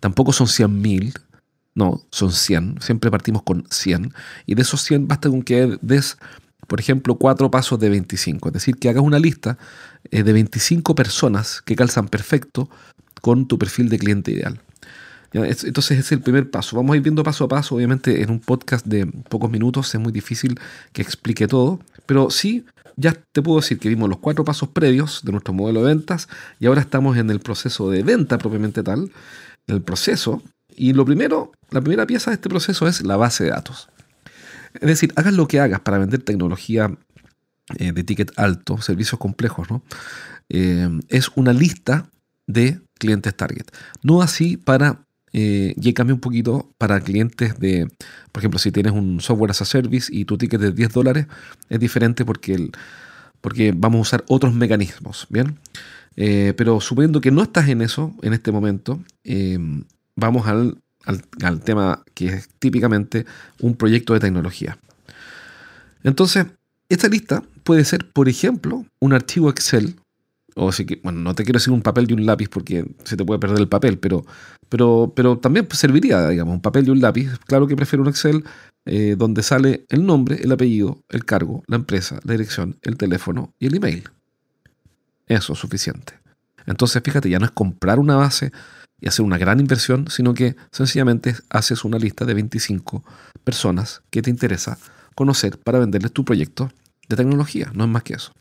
Tampoco 0.00 0.32
son 0.32 0.46
100.000, 0.46 1.14
no, 1.74 2.02
son 2.10 2.32
100. 2.32 2.76
Siempre 2.80 3.10
partimos 3.10 3.42
con 3.42 3.66
100. 3.70 4.12
Y 4.46 4.54
de 4.54 4.62
esos 4.62 4.82
100 4.82 5.08
basta 5.08 5.28
con 5.28 5.42
que 5.42 5.78
des, 5.82 6.18
por 6.66 6.80
ejemplo, 6.80 7.16
cuatro 7.16 7.50
pasos 7.50 7.78
de 7.80 7.88
25. 7.88 8.48
Es 8.48 8.52
decir, 8.54 8.76
que 8.76 8.88
hagas 8.88 9.02
una 9.02 9.18
lista 9.18 9.58
eh, 10.10 10.22
de 10.22 10.32
25 10.32 10.94
personas 10.94 11.62
que 11.62 11.76
calzan 11.76 12.08
perfecto 12.08 12.68
con 13.20 13.48
tu 13.48 13.58
perfil 13.58 13.88
de 13.88 13.98
cliente 13.98 14.30
ideal. 14.30 14.60
Entonces 15.34 15.98
es 15.98 16.12
el 16.12 16.20
primer 16.20 16.48
paso. 16.48 16.76
Vamos 16.76 16.94
a 16.94 16.96
ir 16.96 17.02
viendo 17.02 17.24
paso 17.24 17.44
a 17.44 17.48
paso. 17.48 17.74
Obviamente 17.74 18.22
en 18.22 18.30
un 18.30 18.38
podcast 18.38 18.86
de 18.86 19.06
pocos 19.06 19.50
minutos 19.50 19.92
es 19.92 20.00
muy 20.00 20.12
difícil 20.12 20.60
que 20.92 21.02
explique 21.02 21.48
todo, 21.48 21.80
pero 22.06 22.30
sí, 22.30 22.64
ya 22.96 23.12
te 23.32 23.42
puedo 23.42 23.60
decir 23.60 23.80
que 23.80 23.88
vimos 23.88 24.08
los 24.08 24.18
cuatro 24.18 24.44
pasos 24.44 24.68
previos 24.68 25.22
de 25.24 25.32
nuestro 25.32 25.52
modelo 25.52 25.82
de 25.82 25.88
ventas 25.88 26.28
y 26.60 26.66
ahora 26.66 26.82
estamos 26.82 27.16
en 27.16 27.30
el 27.30 27.40
proceso 27.40 27.90
de 27.90 28.04
venta 28.04 28.38
propiamente 28.38 28.84
tal, 28.84 29.10
el 29.66 29.82
proceso. 29.82 30.40
Y 30.76 30.92
lo 30.92 31.04
primero, 31.04 31.52
la 31.70 31.80
primera 31.80 32.06
pieza 32.06 32.30
de 32.30 32.36
este 32.36 32.48
proceso 32.48 32.86
es 32.86 33.02
la 33.02 33.16
base 33.16 33.44
de 33.44 33.50
datos. 33.50 33.88
Es 34.74 34.88
decir, 34.88 35.12
hagas 35.16 35.34
lo 35.34 35.46
que 35.46 35.60
hagas 35.60 35.80
para 35.80 35.98
vender 35.98 36.22
tecnología 36.22 36.90
eh, 37.76 37.92
de 37.92 38.04
ticket 38.04 38.32
alto, 38.36 38.80
servicios 38.80 39.18
complejos, 39.18 39.70
¿no? 39.70 39.82
Eh, 40.48 40.88
es 41.08 41.30
una 41.36 41.52
lista 41.52 42.10
de 42.46 42.80
clientes 42.98 43.34
target. 43.36 43.66
No 44.02 44.20
así 44.20 44.56
para 44.56 45.04
eh, 45.36 45.74
y 45.76 45.92
cambia 45.94 46.14
un 46.14 46.20
poquito 46.20 46.72
para 46.78 47.00
clientes 47.00 47.58
de, 47.58 47.88
por 48.30 48.40
ejemplo, 48.40 48.60
si 48.60 48.70
tienes 48.70 48.92
un 48.92 49.20
software 49.20 49.50
as 49.50 49.62
a 49.62 49.64
service 49.64 50.08
y 50.14 50.26
tu 50.26 50.38
ticket 50.38 50.60
de 50.60 50.70
10 50.70 50.92
dólares, 50.92 51.26
es 51.68 51.80
diferente 51.80 52.24
porque, 52.24 52.54
el, 52.54 52.70
porque 53.40 53.74
vamos 53.76 53.98
a 53.98 54.02
usar 54.02 54.24
otros 54.28 54.54
mecanismos, 54.54 55.26
¿bien? 55.30 55.58
Eh, 56.14 56.54
pero 56.56 56.80
suponiendo 56.80 57.20
que 57.20 57.32
no 57.32 57.42
estás 57.42 57.68
en 57.68 57.82
eso 57.82 58.14
en 58.22 58.32
este 58.32 58.52
momento, 58.52 59.02
eh, 59.24 59.58
vamos 60.16 60.46
al, 60.46 60.78
al, 61.04 61.60
tema 61.60 62.02
que 62.14 62.26
es 62.26 62.48
típicamente 62.58 63.26
un 63.60 63.74
proyecto 63.74 64.14
de 64.14 64.20
tecnología. 64.20 64.78
Entonces, 66.02 66.46
esta 66.88 67.08
lista 67.08 67.42
puede 67.62 67.84
ser, 67.84 68.10
por 68.12 68.28
ejemplo, 68.28 68.84
un 69.00 69.12
archivo 69.12 69.50
Excel 69.50 69.96
o 70.56 70.70
si 70.70 70.86
bueno, 71.02 71.20
no 71.20 71.34
te 71.34 71.44
quiero 71.44 71.58
decir 71.58 71.72
un 71.72 71.82
papel 71.82 72.06
y 72.08 72.14
un 72.14 72.26
lápiz 72.26 72.48
porque 72.48 72.84
se 73.04 73.16
te 73.16 73.24
puede 73.24 73.40
perder 73.40 73.58
el 73.58 73.68
papel, 73.68 73.98
pero, 73.98 74.24
pero, 74.68 75.12
pero 75.14 75.38
también 75.38 75.66
serviría, 75.72 76.28
digamos, 76.28 76.54
un 76.54 76.60
papel 76.60 76.86
y 76.86 76.90
un 76.90 77.00
lápiz. 77.00 77.30
Claro 77.46 77.66
que 77.66 77.74
prefiero 77.74 78.02
un 78.02 78.08
Excel 78.08 78.44
eh, 78.86 79.16
donde 79.18 79.42
sale 79.42 79.84
el 79.88 80.06
nombre, 80.06 80.36
el 80.42 80.52
apellido, 80.52 81.02
el 81.08 81.24
cargo, 81.24 81.64
la 81.66 81.76
empresa, 81.76 82.20
la 82.24 82.32
dirección, 82.32 82.78
el 82.82 82.96
teléfono 82.96 83.52
y 83.58 83.66
el 83.66 83.76
email. 83.76 84.04
Eso 85.26 85.54
es 85.54 85.58
suficiente. 85.58 86.14
Entonces, 86.66 87.02
fíjate, 87.02 87.28
ya 87.28 87.38
no 87.38 87.46
es 87.46 87.50
comprar 87.50 87.98
una 87.98 88.16
base 88.16 88.52
y 89.04 89.08
hacer 89.08 89.22
una 89.22 89.36
gran 89.36 89.60
inversión, 89.60 90.06
sino 90.08 90.32
que 90.32 90.56
sencillamente 90.72 91.36
haces 91.50 91.84
una 91.84 91.98
lista 91.98 92.24
de 92.24 92.32
25 92.32 93.04
personas 93.44 94.00
que 94.10 94.22
te 94.22 94.30
interesa 94.30 94.78
conocer 95.14 95.58
para 95.58 95.78
venderles 95.78 96.12
tu 96.12 96.24
proyecto 96.24 96.72
de 97.06 97.16
tecnología. 97.16 97.70
No 97.74 97.84
es 97.84 97.90
más 97.90 98.02
que 98.02 98.14
eso. 98.14 98.32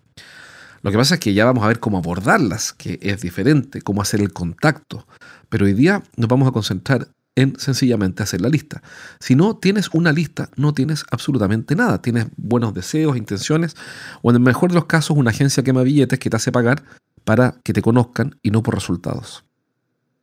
Lo 0.81 0.89
que 0.89 0.97
pasa 0.97 1.15
es 1.15 1.19
que 1.19 1.33
ya 1.33 1.43
vamos 1.43 1.65
a 1.65 1.67
ver 1.67 1.81
cómo 1.81 1.97
abordarlas, 1.97 2.71
que 2.71 2.97
es 3.01 3.19
diferente, 3.19 3.81
cómo 3.81 4.01
hacer 4.01 4.21
el 4.21 4.31
contacto. 4.31 5.05
Pero 5.49 5.65
hoy 5.65 5.73
día 5.73 6.01
nos 6.15 6.29
vamos 6.29 6.47
a 6.47 6.53
concentrar 6.53 7.09
en 7.35 7.59
sencillamente 7.59 8.23
hacer 8.23 8.39
la 8.39 8.47
lista. 8.47 8.81
Si 9.19 9.35
no 9.35 9.57
tienes 9.57 9.89
una 9.91 10.13
lista, 10.13 10.49
no 10.55 10.73
tienes 10.73 11.03
absolutamente 11.11 11.75
nada. 11.75 12.01
Tienes 12.01 12.27
buenos 12.37 12.73
deseos, 12.73 13.17
intenciones, 13.17 13.75
o 14.21 14.29
en 14.29 14.37
el 14.37 14.41
mejor 14.41 14.69
de 14.69 14.75
los 14.75 14.85
casos, 14.85 15.17
una 15.17 15.31
agencia 15.31 15.61
quema 15.61 15.83
billetes 15.83 16.19
que 16.19 16.29
te 16.29 16.37
hace 16.37 16.53
pagar 16.53 16.83
para 17.25 17.55
que 17.65 17.73
te 17.73 17.81
conozcan 17.81 18.37
y 18.41 18.51
no 18.51 18.63
por 18.63 18.75
resultados. 18.75 19.42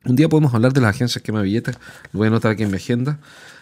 Un 0.04 0.16
día 0.16 0.28
podemos 0.28 0.54
hablar 0.54 0.72
de 0.72 0.80
las 0.80 0.94
agencias 0.94 1.22
quema 1.22 1.42
billetes, 1.42 1.76
lo 2.12 2.18
voy 2.18 2.26
a 2.26 2.28
anotar 2.28 2.52
aquí 2.52 2.62
en 2.62 2.70
mi 2.70 2.76
agenda, 2.76 3.18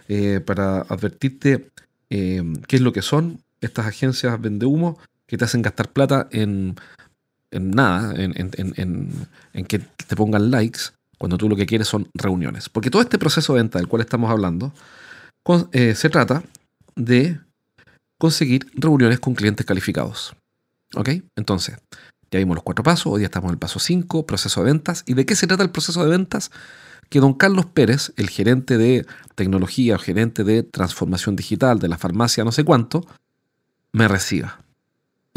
eh, 0.09 0.41
para 0.41 0.81
advertirte 0.83 1.71
eh, 2.11 2.43
qué 2.67 2.77
es 2.77 2.83
lo 2.83 2.93
que 2.93 3.03
son 3.03 3.43
estas 3.61 3.87
agencias 3.87 4.41
vende 4.41 4.67
humo 4.67 4.99
que 5.27 5.37
te 5.37 5.45
hacen 5.45 5.63
gastar 5.63 5.91
plata 5.91 6.29
en, 6.31 6.77
nada, 7.51 8.15
en, 8.17 9.65
que 9.67 9.79
te 9.79 10.17
pongan 10.17 10.51
likes, 10.51 10.81
cuando 11.19 11.37
tú 11.37 11.49
lo 11.49 11.57
que 11.57 11.67
quieres 11.67 11.89
son 11.89 12.09
reuniones. 12.15 12.69
Porque 12.69 12.91
todo 12.91 13.03
este 13.03 13.19
proceso 13.19 13.53
de 13.53 13.61
venta 13.61 13.79
del 13.79 13.89
cual 13.89 14.03
estamos 14.03 14.31
hablando 14.31 14.73
eh, 15.73 15.95
se 15.95 16.09
trata 16.09 16.43
de 16.95 17.41
conseguir 18.19 18.71
reuniones 18.75 19.21
con 19.21 19.35
clientes 19.35 19.67
calificados. 19.67 20.35
¿Ok? 20.95 21.11
Entonces, 21.37 21.77
ya 22.31 22.39
vimos 22.39 22.57
los 22.57 22.65
cuatro 22.65 22.83
pasos, 22.83 23.13
hoy 23.13 23.21
día 23.21 23.27
estamos 23.27 23.49
en 23.49 23.55
el 23.55 23.59
paso 23.59 23.79
5, 23.79 24.27
proceso 24.27 24.63
de 24.63 24.73
ventas. 24.73 25.03
¿Y 25.07 25.15
de 25.15 25.27
qué 25.27 25.35
se 25.35 25.47
trata 25.47 25.63
el 25.63 25.71
proceso 25.71 26.03
de 26.05 26.11
ventas? 26.11 26.51
Que 27.09 27.21
don 27.21 27.35
Carlos 27.35 27.67
Pérez, 27.67 28.13
el 28.17 28.29
gerente 28.29 28.77
de 28.77 29.07
tecnología 29.35 29.97
o 29.97 29.99
gerente 29.99 30.45
de 30.45 30.63
transformación 30.63 31.37
digital 31.37 31.79
de 31.79 31.89
la 31.89 31.97
farmacia 31.99 32.45
no 32.45 32.53
sé 32.53 32.65
cuánto, 32.65 33.07
me 33.93 34.09
reciba 34.09 34.59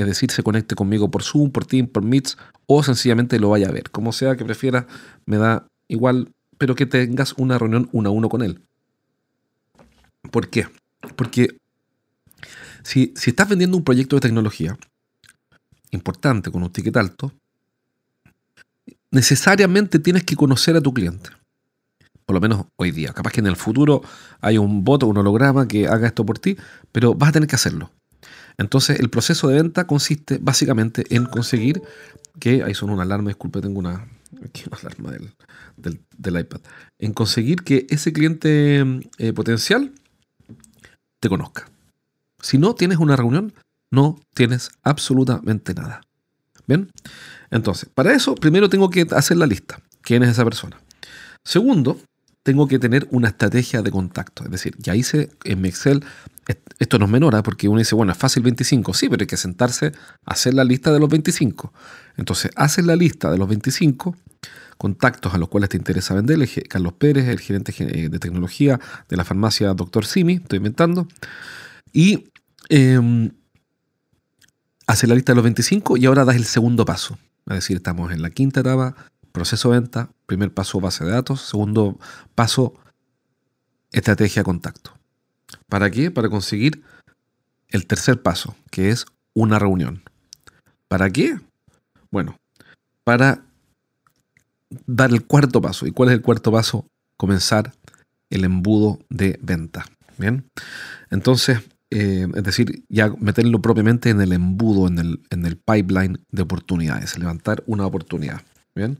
es 0.01 0.07
decir, 0.07 0.31
se 0.31 0.43
conecte 0.43 0.75
conmigo 0.75 1.12
por 1.12 1.24
Zoom, 1.24 1.51
por 1.51 1.65
Teams, 1.65 1.89
por 1.89 2.03
Meets 2.03 2.38
o 2.65 2.83
sencillamente 2.83 3.39
lo 3.39 3.50
vaya 3.50 3.67
a 3.67 3.71
ver. 3.71 3.91
Como 3.91 4.12
sea 4.12 4.36
que 4.36 4.45
prefiera, 4.45 4.88
me 5.25 5.38
da 5.38 5.67
igual, 5.88 6.31
pero 6.57 6.75
que 6.75 6.86
tengas 6.86 7.33
una 7.38 7.57
reunión 7.57 7.89
uno 7.91 8.10
a 8.10 8.12
uno 8.12 8.29
con 8.29 8.41
él. 8.41 8.62
¿Por 10.31 10.50
qué? 10.50 10.67
Porque 11.15 11.57
si, 12.83 13.13
si 13.15 13.31
estás 13.31 13.50
vendiendo 13.50 13.77
un 13.77 13.83
proyecto 13.83 14.15
de 14.15 14.21
tecnología 14.21 14.77
importante 15.91 16.51
con 16.51 16.63
un 16.63 16.71
ticket 16.71 16.98
alto, 16.98 17.31
necesariamente 19.12 20.00
tienes 20.00 20.24
que 20.24 20.36
conocer 20.36 20.75
a 20.75 20.81
tu 20.81 20.93
cliente. 20.93 21.29
Por 22.25 22.36
lo 22.36 22.41
menos 22.41 22.65
hoy 22.77 22.91
día. 22.91 23.13
Capaz 23.13 23.31
que 23.31 23.41
en 23.41 23.48
el 23.48 23.55
futuro 23.55 24.01
hay 24.39 24.57
un 24.57 24.83
voto, 24.83 25.07
un 25.07 25.17
holograma 25.17 25.67
que 25.67 25.88
haga 25.88 26.07
esto 26.07 26.25
por 26.25 26.39
ti, 26.39 26.57
pero 26.91 27.13
vas 27.13 27.29
a 27.29 27.33
tener 27.33 27.50
que 27.50 27.55
hacerlo. 27.55 27.91
Entonces, 28.57 29.00
el 29.00 29.10
proceso 29.10 29.48
de 29.48 29.55
venta 29.55 29.88
consiste 29.88 30.38
básicamente 30.41 31.03
en 31.10 31.25
conseguir 31.25 31.81
que, 32.39 32.63
ahí 32.63 32.74
son 32.74 32.89
una 32.89 33.03
alarma, 33.03 33.29
disculpe, 33.29 33.62
tengo 33.62 33.79
una, 33.79 34.07
alarma 34.81 35.12
del, 35.77 36.39
iPad, 36.39 36.62
en 37.00 37.13
conseguir 37.13 37.63
que 37.63 37.88
ese 37.89 38.13
cliente 38.13 38.86
eh, 39.17 39.33
potencial 39.33 39.91
te 41.19 41.29
conozca. 41.29 41.69
Si 42.41 42.57
no 42.57 42.75
tienes 42.75 42.98
una 42.98 43.15
reunión, 43.15 43.53
no 43.91 44.19
tienes 44.33 44.71
absolutamente 44.83 45.74
nada. 45.74 46.01
¿Bien? 46.67 46.89
Entonces, 47.50 47.89
para 47.93 48.13
eso, 48.13 48.36
primero 48.36 48.69
tengo 48.69 48.89
que 48.89 49.05
hacer 49.12 49.38
la 49.38 49.45
lista. 49.45 49.81
¿Quién 50.01 50.24
es 50.24 50.29
esa 50.29 50.43
persona? 50.43 50.79
Segundo, 51.43 52.00
tengo 52.43 52.67
que 52.67 52.79
tener 52.79 53.07
una 53.12 53.27
estrategia 53.27 53.81
de 53.81 53.91
contacto. 53.91 54.43
Es 54.45 54.51
decir, 54.51 54.75
ya 54.79 54.95
hice 54.95 55.29
en 55.43 55.62
mi 55.62 55.69
Excel, 55.69 56.03
esto 56.79 56.98
no 56.98 57.05
es 57.05 57.12
menor, 57.12 57.36
¿eh? 57.36 57.43
porque 57.43 57.67
uno 57.67 57.79
dice, 57.79 57.95
bueno, 57.95 58.12
es 58.12 58.17
fácil 58.17 58.43
25, 58.43 58.93
sí, 58.93 59.10
pero 59.10 59.21
hay 59.24 59.27
que 59.27 59.38
sentarse 59.38 59.91
a 60.25 60.31
hacer 60.31 60.53
la 60.53 60.63
lista 60.63 60.91
de 60.91 61.00
los 61.00 61.10
25. 61.10 61.74
Entonces, 62.17 62.51
haces 62.55 62.86
la 62.86 62.95
lista 62.95 63.29
de 63.31 63.38
los 63.38 63.48
25 63.48 64.15
contactos 64.77 65.33
a 65.33 65.38
los 65.38 65.50
cuales 65.50 65.69
te 65.69 65.77
interesa 65.77 66.15
venderle, 66.15 66.50
Carlos 66.67 66.93
Pérez, 66.93 67.27
el 67.27 67.39
gerente 67.39 67.71
eh, 67.77 68.10
de 68.10 68.19
tecnología 68.19 68.79
de 69.07 69.15
la 69.15 69.24
farmacia 69.24 69.71
Dr. 69.75 70.05
Simi, 70.05 70.36
estoy 70.36 70.57
inventando, 70.57 71.07
y 71.93 72.25
eh, 72.69 73.00
haces 74.91 75.07
la 75.07 75.15
lista 75.15 75.31
de 75.31 75.36
los 75.36 75.43
25 75.43 75.98
y 75.98 76.05
ahora 76.05 76.25
das 76.25 76.36
el 76.36 76.45
segundo 76.45 76.86
paso. 76.86 77.17
Es 77.48 77.55
decir, 77.55 77.77
estamos 77.77 78.12
en 78.12 78.21
la 78.21 78.29
quinta 78.29 78.60
etapa, 78.60 78.95
proceso 79.31 79.71
de 79.71 79.79
venta, 79.79 80.10
primer 80.25 80.53
paso 80.53 80.79
base 80.79 81.05
de 81.05 81.12
datos, 81.12 81.41
segundo 81.41 81.98
paso 82.36 82.74
estrategia 83.91 84.43
contacto. 84.43 84.91
¿Para 85.67 85.89
qué? 85.89 86.12
Para 86.12 86.29
conseguir 86.29 86.83
el 87.69 87.88
tercer 87.88 88.21
paso, 88.21 88.55
que 88.69 88.89
es 88.89 89.05
una 89.33 89.60
reunión. 89.60 90.03
¿Para 90.88 91.10
qué? 91.10 91.39
Bueno, 92.12 92.38
para 93.05 93.41
dar 94.86 95.12
el 95.12 95.25
cuarto 95.25 95.62
paso. 95.62 95.88
¿Y 95.88 95.91
cuál 95.91 96.10
es 96.10 96.15
el 96.15 96.21
cuarto 96.21 96.51
paso? 96.51 96.86
Comenzar 97.15 97.71
el 98.29 98.43
embudo 98.43 99.00
de 99.10 99.39
venta. 99.41 99.86
Bien. 100.17 100.45
Entonces, 101.10 101.60
eh, 101.91 102.25
es 102.33 102.43
decir, 102.43 102.86
ya 102.88 103.13
meterlo 103.19 103.62
propiamente 103.62 104.10
en 104.10 104.21
el 104.21 104.31
embudo, 104.31 104.88
en 104.88 104.98
el, 104.98 105.19
en 105.29 105.45
el 105.45 105.57
pipeline 105.57 106.19
de 106.31 106.41
oportunidades, 106.41 107.19
levantar 107.19 107.63
una 107.67 107.86
oportunidad. 107.86 108.41
Bien. 108.74 108.98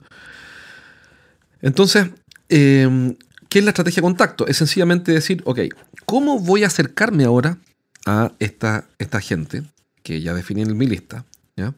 Entonces, 1.62 2.08
eh, 2.50 3.16
¿qué 3.48 3.60
es 3.60 3.64
la 3.64 3.70
estrategia 3.70 4.02
de 4.02 4.06
contacto? 4.06 4.46
Es 4.46 4.58
sencillamente 4.58 5.10
decir, 5.10 5.42
ok, 5.46 5.60
¿cómo 6.04 6.38
voy 6.38 6.64
a 6.64 6.66
acercarme 6.66 7.24
ahora 7.24 7.58
a 8.04 8.32
esta, 8.38 8.86
esta 8.98 9.20
gente 9.22 9.62
que 10.02 10.20
ya 10.20 10.34
definí 10.34 10.60
en 10.60 10.76
mi 10.76 10.86
lista? 10.86 11.24
¿ya? 11.56 11.74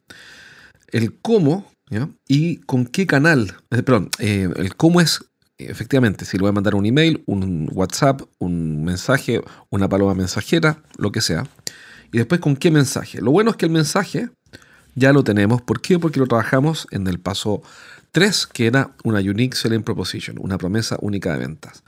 El 0.89 1.15
cómo 1.21 1.71
y 2.27 2.57
con 2.57 2.87
qué 2.87 3.07
canal, 3.07 3.55
eh, 3.71 3.85
perdón, 3.85 4.11
el 4.19 4.75
cómo 4.75 5.01
es 5.01 5.21
efectivamente, 5.59 6.25
si 6.25 6.37
le 6.37 6.43
voy 6.43 6.51
a 6.51 6.53
mandar 6.53 6.75
un 6.75 6.87
email, 6.87 7.23
un 7.27 7.69
WhatsApp, 7.73 8.23
un 8.39 8.85
mensaje, 8.85 9.43
una 9.71 9.89
paloma 9.89 10.15
mensajera, 10.15 10.83
lo 10.97 11.13
que 11.13 11.21
sea. 11.21 11.45
Y 12.13 12.19
después 12.19 12.41
con 12.41 12.57
qué 12.57 12.71
mensaje. 12.71 13.21
Lo 13.21 13.31
bueno 13.31 13.51
es 13.51 13.57
que 13.57 13.67
el 13.67 13.73
mensaje 13.73 14.29
ya 14.95 15.13
lo 15.13 15.25
tenemos. 15.25 15.63
¿Por 15.63 15.81
qué? 15.81 15.99
Porque 15.99 16.21
lo 16.21 16.27
trabajamos 16.27 16.87
en 16.91 17.07
el 17.07 17.19
paso 17.19 17.63
3, 18.13 18.47
que 18.47 18.67
era 18.67 18.95
una 19.03 19.19
Unique 19.19 19.57
Selling 19.57 19.83
Proposition, 19.83 20.37
una 20.41 20.59
promesa 20.59 20.97
única 21.01 21.33
de 21.33 21.39
ventas. 21.39 21.83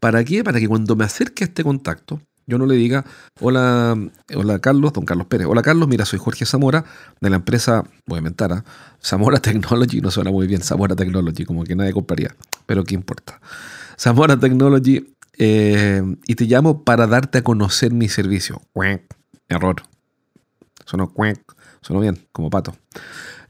¿Para 0.00 0.24
qué? 0.24 0.42
Para 0.44 0.58
que 0.60 0.68
cuando 0.68 0.96
me 0.96 1.04
acerque 1.04 1.44
a 1.44 1.46
este 1.46 1.62
contacto, 1.62 2.20
yo 2.48 2.56
no 2.56 2.64
le 2.64 2.76
diga, 2.76 3.04
hola, 3.40 3.94
hola 4.34 4.58
Carlos, 4.58 4.94
don 4.94 5.04
Carlos 5.04 5.26
Pérez. 5.26 5.46
Hola 5.46 5.60
Carlos, 5.60 5.86
mira, 5.86 6.06
soy 6.06 6.18
Jorge 6.18 6.46
Zamora 6.46 6.82
de 7.20 7.28
la 7.28 7.36
empresa, 7.36 7.84
voy 8.06 8.16
a 8.16 8.18
inventar, 8.18 8.52
¿ah? 8.52 8.64
Zamora 9.04 9.38
Technology, 9.40 10.00
no 10.00 10.10
suena 10.10 10.30
muy 10.30 10.46
bien, 10.46 10.62
Zamora 10.62 10.96
Technology, 10.96 11.44
como 11.44 11.64
que 11.64 11.76
nadie 11.76 11.92
compraría, 11.92 12.34
pero 12.64 12.84
qué 12.84 12.94
importa. 12.94 13.38
Zamora 14.00 14.38
Technology, 14.38 15.14
eh, 15.36 16.02
y 16.26 16.34
te 16.36 16.46
llamo 16.46 16.84
para 16.84 17.06
darte 17.06 17.38
a 17.38 17.44
conocer 17.44 17.92
mi 17.92 18.08
servicio. 18.08 18.62
Error. 19.48 19.82
Sonó, 20.86 21.12
sonó 21.82 22.00
bien, 22.00 22.18
como 22.32 22.48
pato. 22.48 22.74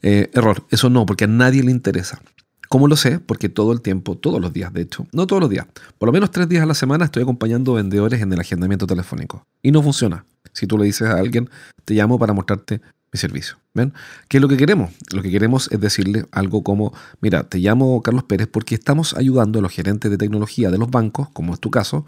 Eh, 0.02 0.28
error, 0.34 0.66
eso 0.70 0.90
no, 0.90 1.06
porque 1.06 1.24
a 1.24 1.28
nadie 1.28 1.62
le 1.62 1.70
interesa. 1.70 2.20
¿Cómo 2.68 2.86
lo 2.86 2.96
sé? 2.96 3.18
Porque 3.18 3.48
todo 3.48 3.72
el 3.72 3.80
tiempo, 3.80 4.16
todos 4.16 4.40
los 4.40 4.52
días, 4.52 4.72
de 4.72 4.82
hecho, 4.82 5.06
no 5.12 5.26
todos 5.26 5.40
los 5.40 5.50
días, 5.50 5.66
por 5.98 6.08
lo 6.08 6.12
menos 6.12 6.30
tres 6.30 6.48
días 6.48 6.62
a 6.62 6.66
la 6.66 6.74
semana 6.74 7.06
estoy 7.06 7.22
acompañando 7.22 7.74
vendedores 7.74 8.20
en 8.20 8.32
el 8.32 8.40
agendamiento 8.40 8.86
telefónico. 8.86 9.46
Y 9.62 9.72
no 9.72 9.82
funciona. 9.82 10.26
Si 10.52 10.66
tú 10.66 10.76
le 10.76 10.84
dices 10.84 11.08
a 11.08 11.18
alguien, 11.18 11.48
te 11.84 11.94
llamo 11.94 12.18
para 12.18 12.34
mostrarte 12.34 12.80
mi 13.10 13.18
servicio. 13.18 13.56
¿Ven? 13.72 13.94
¿Qué 14.28 14.36
es 14.36 14.42
lo 14.42 14.48
que 14.48 14.58
queremos? 14.58 14.90
Lo 15.14 15.22
que 15.22 15.30
queremos 15.30 15.72
es 15.72 15.80
decirle 15.80 16.26
algo 16.30 16.62
como, 16.62 16.92
mira, 17.22 17.44
te 17.44 17.58
llamo 17.58 18.02
Carlos 18.02 18.24
Pérez 18.24 18.48
porque 18.50 18.74
estamos 18.74 19.14
ayudando 19.14 19.60
a 19.60 19.62
los 19.62 19.72
gerentes 19.72 20.10
de 20.10 20.18
tecnología 20.18 20.70
de 20.70 20.76
los 20.76 20.90
bancos, 20.90 21.30
como 21.30 21.54
es 21.54 21.60
tu 21.60 21.70
caso, 21.70 22.04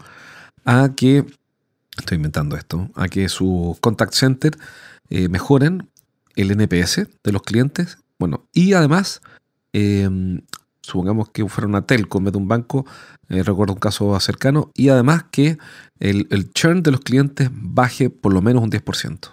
a 0.63 0.91
que, 0.95 1.25
estoy 1.97 2.17
inventando 2.17 2.55
esto, 2.55 2.91
a 2.93 3.07
que 3.07 3.29
sus 3.29 3.79
contact 3.79 4.13
center 4.13 4.57
eh, 5.09 5.27
mejoren 5.27 5.89
el 6.35 6.51
NPS 6.51 7.07
de 7.23 7.31
los 7.31 7.41
clientes, 7.41 7.97
bueno, 8.19 8.45
y 8.53 8.73
además 8.73 9.21
Em, 9.73 10.41
supongamos 10.91 11.29
que 11.29 11.47
fuera 11.47 11.67
una 11.67 11.85
telco 11.85 12.17
en 12.17 12.25
vez 12.25 12.33
de 12.33 12.37
un 12.37 12.47
banco, 12.47 12.85
eh, 13.29 13.43
recuerdo 13.43 13.73
un 13.73 13.79
caso 13.79 14.19
cercano, 14.19 14.71
y 14.75 14.89
además 14.89 15.25
que 15.31 15.57
el, 15.99 16.51
churn 16.53 16.83
de 16.83 16.91
los 16.91 17.01
clientes 17.01 17.49
baje 17.51 18.09
por 18.09 18.33
lo 18.33 18.41
menos 18.41 18.63
un 18.63 18.69
10%. 18.69 19.29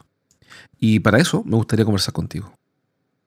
Y 0.79 1.01
para 1.01 1.19
eso 1.19 1.43
me 1.45 1.57
gustaría 1.57 1.85
conversar 1.85 2.15
contigo. 2.15 2.53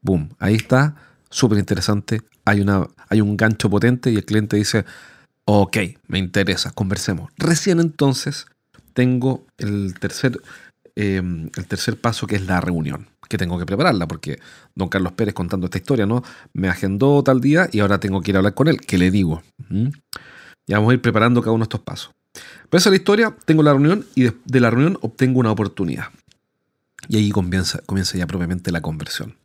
Boom, 0.01 0.29
ahí 0.39 0.55
está, 0.55 0.95
súper 1.29 1.59
interesante, 1.59 2.21
hay, 2.45 2.65
hay 3.09 3.21
un 3.21 3.37
gancho 3.37 3.69
potente 3.69 4.11
y 4.11 4.15
el 4.15 4.25
cliente 4.25 4.57
dice, 4.57 4.85
ok, 5.45 5.77
me 6.07 6.17
interesa, 6.17 6.71
conversemos. 6.71 7.31
Recién 7.37 7.79
entonces 7.79 8.45
tengo 8.93 9.45
el 9.57 9.93
tercer, 9.99 10.41
em, 10.95 11.49
el 11.55 11.67
tercer 11.67 11.99
paso 11.99 12.27
que 12.27 12.37
es 12.37 12.45
la 12.47 12.61
reunión 12.61 13.10
que 13.31 13.37
tengo 13.37 13.57
que 13.57 13.65
prepararla, 13.65 14.07
porque 14.07 14.39
don 14.75 14.89
Carlos 14.89 15.13
Pérez 15.13 15.33
contando 15.33 15.65
esta 15.65 15.77
historia, 15.77 16.05
¿no? 16.05 16.21
Me 16.53 16.67
agendó 16.67 17.23
tal 17.23 17.39
día 17.39 17.69
y 17.71 17.79
ahora 17.79 17.97
tengo 17.97 18.21
que 18.21 18.31
ir 18.31 18.35
a 18.35 18.39
hablar 18.39 18.53
con 18.53 18.67
él. 18.67 18.81
¿Qué 18.81 18.97
le 18.97 19.09
digo? 19.09 19.41
¿Mm? 19.69 19.87
Ya 20.67 20.77
vamos 20.77 20.91
a 20.91 20.93
ir 20.95 21.01
preparando 21.01 21.41
cada 21.41 21.53
uno 21.53 21.63
de 21.63 21.65
estos 21.65 21.79
pasos. 21.79 22.11
Pero 22.33 22.77
esa 22.77 22.89
es 22.89 22.91
la 22.91 22.97
historia, 22.97 23.35
tengo 23.45 23.63
la 23.63 23.71
reunión 23.71 24.05
y 24.15 24.23
de, 24.23 24.59
la 24.59 24.69
reunión 24.69 24.97
obtengo 25.01 25.39
una 25.39 25.51
oportunidad. 25.51 26.07
Y 27.07 27.17
ahí 27.17 27.31
comienza, 27.31 27.79
comienza 27.85 28.17
ya 28.17 28.27
propiamente 28.27 28.69
la 28.71 28.81
conversión. 28.81 29.37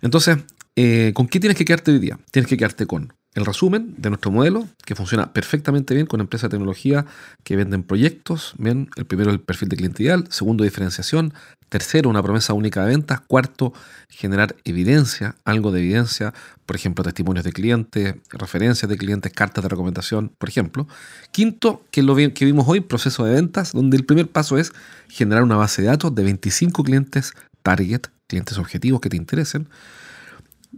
Entonces, 0.00 0.38
eh, 0.74 1.12
¿con 1.14 1.28
qué 1.28 1.38
tienes 1.38 1.56
que 1.56 1.66
quedarte 1.66 1.92
hoy 1.92 1.98
día? 1.98 2.18
Tienes 2.30 2.48
que 2.48 2.56
quedarte 2.56 2.86
con 2.86 3.12
el 3.34 3.46
resumen 3.46 3.94
de 3.98 4.08
nuestro 4.10 4.30
modelo, 4.30 4.68
que 4.84 4.94
funciona 4.94 5.32
perfectamente 5.32 5.94
bien 5.94 6.06
con 6.06 6.20
empresas 6.20 6.50
de 6.50 6.56
tecnología 6.56 7.06
que 7.44 7.56
venden 7.56 7.82
proyectos. 7.82 8.54
Bien, 8.58 8.88
el 8.96 9.04
primero 9.04 9.30
el 9.30 9.40
perfil 9.40 9.68
de 9.68 9.76
cliente 9.76 10.02
ideal, 10.02 10.26
segundo 10.30 10.64
diferenciación, 10.64 11.32
tercero 11.72 12.10
una 12.10 12.22
promesa 12.22 12.52
única 12.52 12.84
de 12.84 12.90
ventas, 12.90 13.20
cuarto 13.22 13.72
generar 14.10 14.54
evidencia, 14.64 15.36
algo 15.46 15.72
de 15.72 15.80
evidencia, 15.80 16.34
por 16.66 16.76
ejemplo, 16.76 17.02
testimonios 17.02 17.46
de 17.46 17.52
clientes, 17.52 18.16
referencias 18.28 18.90
de 18.90 18.98
clientes, 18.98 19.32
cartas 19.32 19.64
de 19.64 19.70
recomendación, 19.70 20.32
por 20.36 20.50
ejemplo. 20.50 20.86
Quinto, 21.30 21.82
que 21.90 22.02
lo 22.02 22.14
que 22.14 22.44
vimos 22.44 22.68
hoy, 22.68 22.80
proceso 22.80 23.24
de 23.24 23.32
ventas, 23.32 23.72
donde 23.72 23.96
el 23.96 24.04
primer 24.04 24.28
paso 24.28 24.58
es 24.58 24.74
generar 25.08 25.42
una 25.44 25.56
base 25.56 25.80
de 25.80 25.88
datos 25.88 26.14
de 26.14 26.22
25 26.24 26.84
clientes 26.84 27.32
target, 27.62 28.02
clientes 28.26 28.58
objetivos 28.58 29.00
que 29.00 29.08
te 29.08 29.16
interesen 29.16 29.70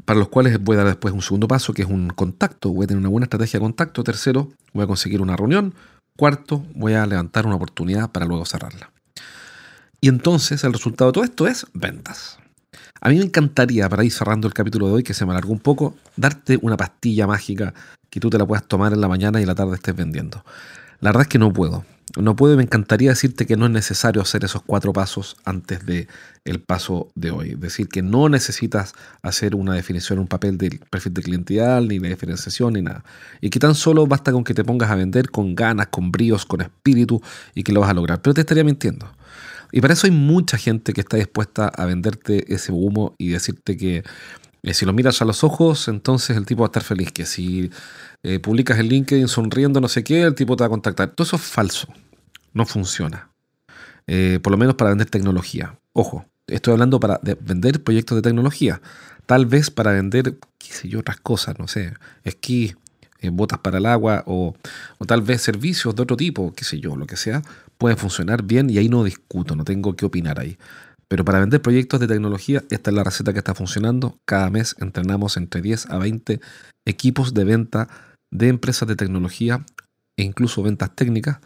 para 0.05 0.21
los 0.21 0.29
cuales 0.29 0.63
voy 0.63 0.77
a 0.77 0.79
dar 0.79 0.87
después 0.87 1.13
un 1.13 1.23
segundo 1.23 1.49
paso, 1.49 1.73
que 1.73 1.83
es 1.83 1.89
un 1.89 2.11
contacto. 2.11 2.71
Voy 2.71 2.85
a 2.85 2.87
tener 2.87 3.01
una 3.01 3.09
buena 3.09 3.25
estrategia 3.25 3.59
de 3.59 3.65
contacto. 3.65 4.05
Tercero, 4.05 4.49
voy 4.73 4.85
a 4.85 4.87
conseguir 4.87 5.21
una 5.23 5.37
reunión. 5.37 5.75
Cuarto, 6.17 6.65
voy 6.75 6.95
a 6.95 7.07
levantar 7.07 7.47
una 7.47 7.57
oportunidad 7.57 8.11
para 8.11 8.27
luego 8.27 8.45
cerrarla. 8.45 8.94
Y 10.05 10.09
entonces 10.09 10.63
el 10.65 10.75
resultado 10.75 11.11
de 11.11 11.15
todo 11.15 11.25
esto 11.25 11.47
es 11.47 11.67
ventas. 11.73 12.37
A 13.01 13.09
mí 13.09 13.17
me 13.17 13.25
encantaría, 13.25 13.89
para 13.89 14.05
ir 14.05 14.13
cerrando 14.13 14.47
el 14.47 14.53
capítulo 14.53 14.87
de 14.87 14.93
hoy, 14.93 15.03
que 15.03 15.15
se 15.15 15.25
me 15.25 15.31
alargó 15.33 15.51
un 15.51 15.61
poco, 15.61 15.97
darte 16.15 16.59
una 16.61 16.77
pastilla 16.77 17.27
mágica 17.27 17.73
que 18.11 18.21
tú 18.21 18.29
te 18.29 18.37
la 18.37 18.45
puedas 18.45 18.69
tomar 18.69 18.93
en 18.93 19.01
la 19.01 19.09
mañana 19.09 19.41
y 19.41 19.45
en 19.45 19.49
la 19.49 19.55
tarde 19.55 19.77
estés 19.77 19.97
vendiendo. 19.97 20.45
La 21.01 21.09
verdad 21.09 21.23
es 21.23 21.29
que 21.29 21.39
no 21.39 21.55
puedo. 21.55 21.87
No 22.21 22.37
puedo 22.37 22.53
y 22.53 22.59
me 22.59 22.65
encantaría 22.65 23.09
decirte 23.09 23.47
que 23.47 23.57
no 23.57 23.65
es 23.65 23.73
necesario 23.73 24.21
hacer 24.21 24.45
esos 24.45 24.61
cuatro 24.61 24.93
pasos 24.93 25.37
antes 25.47 25.87
del 25.87 26.07
el 26.45 26.61
paso 26.61 27.09
de 27.15 27.31
hoy. 27.31 27.55
Decir, 27.55 27.89
que 27.89 28.03
no 28.03 28.29
necesitas 28.29 28.93
hacer 29.23 29.55
una 29.55 29.73
definición, 29.73 30.19
un 30.19 30.29
papel 30.29 30.59
del 30.59 30.81
perfil 30.91 31.15
de 31.15 31.23
cliente 31.23 31.55
ideal, 31.55 31.89
ni 31.89 31.99
la 31.99 32.09
diferenciación, 32.09 32.75
ni 32.75 32.83
nada. 32.83 33.05
Y 33.41 33.49
que 33.49 33.59
tan 33.59 33.75
solo 33.75 34.07
basta 34.07 34.33
con 34.33 34.45
que 34.45 34.53
te 34.53 34.65
pongas 34.65 34.91
a 34.91 34.97
vender 34.97 35.31
con 35.31 35.55
ganas, 35.55 35.87
con 35.87 36.13
bríos, 36.13 36.45
con 36.45 36.61
espíritu 36.61 37.23
y 37.55 37.63
que 37.63 37.73
lo 37.73 37.81
vas 37.81 37.89
a 37.89 37.95
lograr. 37.95 38.21
Pero 38.21 38.35
te 38.35 38.43
estaría 38.43 38.65
mintiendo. 38.65 39.09
Y 39.77 39.81
para 39.81 39.95
eso 39.95 40.07
hay 40.07 40.13
mucha 40.13 40.57
gente 40.57 40.93
que 40.93 41.01
está 41.01 41.17
dispuesta 41.17 41.67
a 41.67 41.85
venderte 41.85 42.55
ese 42.55 42.71
humo 42.71 43.17
y 43.19 43.31
decirte 43.31 43.77
que 43.77 44.05
eh, 44.63 44.73
si 44.73 44.87
lo 44.87 44.93
miras 44.93 45.21
a 45.21 45.25
los 45.25 45.43
ojos, 45.43 45.89
entonces 45.89 46.37
el 46.37 46.47
tipo 46.47 46.61
va 46.61 46.67
a 46.67 46.69
estar 46.69 46.85
feliz. 46.85 47.11
Que 47.11 47.27
si 47.27 47.73
eh, 48.23 48.39
publicas 48.39 48.79
el 48.79 48.89
LinkedIn 48.89 49.27
sonriendo, 49.27 49.81
no 49.81 49.89
sé 49.89 50.05
qué, 50.05 50.23
el 50.23 50.37
tipo 50.37 50.55
te 50.55 50.63
va 50.63 50.67
a 50.67 50.71
contactar. 50.71 51.11
Todo 51.11 51.27
eso 51.27 51.35
es 51.35 51.43
falso. 51.43 51.89
No 52.53 52.67
funciona. 52.67 53.31
Eh, 54.07 54.39
por 54.41 54.53
lo 54.53 54.59
menos 54.59 54.77
para 54.77 54.91
vender 54.91 55.11
tecnología. 55.11 55.77
Ojo, 55.93 56.25
estoy 56.47 56.71
hablando 56.71 57.01
para 57.01 57.19
vender 57.41 57.83
proyectos 57.83 58.15
de 58.15 58.23
tecnología. 58.23 58.81
Tal 59.27 59.45
vez 59.45 59.71
para 59.71 59.91
vender, 59.91 60.39
qué 60.57 60.73
sé 60.73 60.89
yo, 60.89 61.01
otras 61.01 61.19
cosas, 61.19 61.59
no 61.59 61.67
sé, 61.67 61.95
esquí, 62.23 62.77
eh, 63.25 63.31
botas 63.31 63.59
para 63.59 63.79
el 63.79 63.87
agua 63.87 64.23
o, 64.27 64.55
o, 64.99 65.05
tal 65.07 65.23
vez 65.23 65.43
servicios 65.43 65.95
de 65.95 66.03
otro 66.03 66.17
tipo, 66.17 66.53
qué 66.53 66.65
sé 66.65 66.79
yo, 66.79 66.97
lo 66.97 67.07
que 67.07 67.17
sea, 67.17 67.43
puede 67.79 67.97
funcionar 67.97 68.43
bien 68.43 68.69
y 68.71 68.79
ahí 68.79 68.89
no 68.89 69.03
discuto, 69.05 69.57
no 69.57 69.65
tengo 69.65 69.97
que 69.97 70.05
opinar 70.07 70.39
ahí. 70.39 70.59
Pero 71.09 71.25
para 71.25 71.41
vender 71.41 71.63
proyectos 71.63 72.01
de 72.01 72.07
tecnología, 72.07 72.63
esta 72.71 72.91
es 72.91 72.97
la 72.97 73.05
receta 73.05 73.33
que 73.33 73.39
está 73.39 73.55
funcionando. 73.55 74.19
Cada 74.25 74.51
mes 74.51 74.75
entrenamos 74.81 75.37
entre 75.37 75.63
10 75.63 75.91
a 75.91 75.99
20 75.99 76.41
equipos 76.87 77.35
de 77.35 77.45
venta 77.45 77.89
de 78.31 78.49
empresas 78.49 78.89
de 78.89 78.97
tecnología 78.97 79.65
e 80.17 80.23
incluso 80.23 80.63
ventas 80.63 80.95
técnicas. 80.95 81.39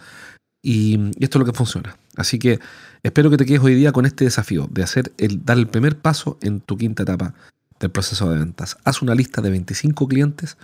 Y 0.62 1.10
esto 1.20 1.38
es 1.38 1.40
lo 1.40 1.44
que 1.44 1.56
funciona. 1.56 1.96
Así 2.16 2.38
que 2.38 2.60
espero 3.02 3.30
que 3.30 3.36
te 3.36 3.46
quedes 3.46 3.60
hoy 3.60 3.74
día 3.74 3.92
con 3.92 4.06
este 4.06 4.24
desafío 4.24 4.68
de 4.70 4.82
hacer 4.82 5.12
el, 5.18 5.44
dar 5.44 5.58
el 5.58 5.68
primer 5.68 5.98
paso 5.98 6.38
en 6.42 6.60
tu 6.60 6.76
quinta 6.76 7.04
etapa 7.04 7.34
del 7.78 7.90
proceso 7.90 8.30
de 8.30 8.38
ventas. 8.38 8.76
Haz 8.84 9.02
una 9.02 9.14
lista 9.14 9.40
de 9.40 9.50
25 9.50 10.08
clientes 10.08 10.56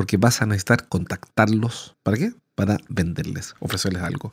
porque 0.00 0.16
vas 0.16 0.40
a 0.40 0.46
necesitar 0.46 0.88
contactarlos. 0.88 1.94
¿Para 2.02 2.16
qué? 2.16 2.32
Para 2.54 2.78
venderles, 2.88 3.54
ofrecerles 3.60 4.02
algo. 4.02 4.32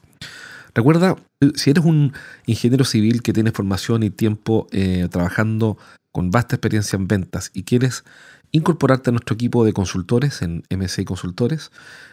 Recuerda, 0.73 1.17
si 1.56 1.71
eres 1.71 1.84
un 1.84 2.13
ingeniero 2.45 2.86
civil 2.86 3.21
que 3.21 3.34
tiene 3.34 3.51
formación 3.51 4.01
y 4.03 4.10
tiempo 4.10 4.67
eh, 4.71 5.10
trabajando 5.12 5.77
con 6.13 6.32
vasta 6.32 6.56
experiencia 6.56 6.95
en 6.95 7.10
ventas 7.10 7.51
y 7.53 7.63
quieres 7.63 8.06
incorporarte 8.51 9.10
a 9.10 9.12
nuestro 9.12 9.34
equipo 9.34 9.65
de 9.65 9.73
consultores 9.73 10.41
en 10.41 10.63
MSI 10.69 11.03
Consultores, 11.03 11.69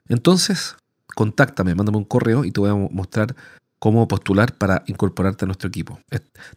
entonces 0.08 0.74
contáctame, 1.14 1.76
mándame 1.76 1.98
un 1.98 2.04
correo 2.06 2.44
y 2.44 2.50
te 2.50 2.58
voy 2.58 2.70
a 2.70 2.74
mostrar 2.74 3.36
cómo 3.78 4.08
postular 4.08 4.58
para 4.58 4.82
incorporarte 4.88 5.44
a 5.44 5.46
nuestro 5.46 5.68
equipo. 5.68 6.00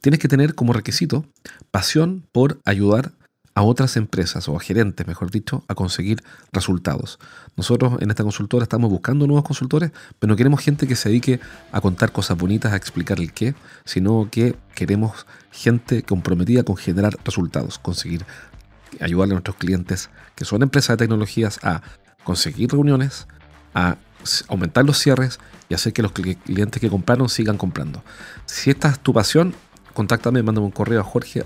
Tienes 0.01 0.19
que 0.19 0.27
tener 0.27 0.55
como 0.55 0.73
requisito 0.73 1.27
pasión 1.69 2.25
por 2.31 2.59
ayudar 2.65 3.11
a 3.57 3.63
otras 3.63 3.97
empresas 3.97 4.47
o 4.49 4.55
a 4.55 4.59
gerentes, 4.59 5.07
mejor 5.07 5.31
dicho, 5.31 5.63
a 5.67 5.73
conseguir 5.73 6.23
resultados. 6.53 7.17
Nosotros 7.55 7.99
en 8.01 8.11
esta 8.11 8.21
consultora 8.21 8.61
estamos 8.61 8.91
buscando 8.91 9.25
nuevos 9.25 9.45
consultores, 9.45 9.89
pero 10.19 10.29
no 10.29 10.37
queremos 10.37 10.61
gente 10.61 10.85
que 10.85 10.95
se 10.95 11.09
dedique 11.09 11.39
a 11.71 11.81
contar 11.81 12.11
cosas 12.11 12.37
bonitas, 12.37 12.71
a 12.71 12.75
explicar 12.75 13.19
el 13.19 13.33
qué, 13.33 13.55
sino 13.83 14.29
que 14.29 14.55
queremos 14.75 15.25
gente 15.51 16.03
comprometida 16.03 16.61
con 16.61 16.77
generar 16.77 17.17
resultados, 17.25 17.79
conseguir 17.79 18.27
ayudarle 19.01 19.33
a 19.33 19.37
nuestros 19.37 19.55
clientes, 19.55 20.11
que 20.35 20.45
son 20.45 20.61
empresas 20.61 20.89
de 20.95 21.05
tecnologías, 21.05 21.59
a 21.63 21.81
conseguir 22.23 22.69
reuniones, 22.69 23.25
a 23.73 23.97
aumentar 24.49 24.85
los 24.85 24.99
cierres 24.99 25.39
y 25.67 25.73
hacer 25.73 25.93
que 25.93 26.03
los 26.03 26.11
clientes 26.11 26.79
que 26.79 26.91
compraron 26.91 27.27
sigan 27.27 27.57
comprando. 27.57 28.03
Si 28.45 28.69
esta 28.69 28.89
es 28.89 28.99
tu 28.99 29.13
pasión, 29.13 29.55
contáctame, 29.97 30.43
mándame 30.43 30.67
un 30.67 30.71
correo 30.71 31.01
a 31.01 31.03
jorge 31.03 31.43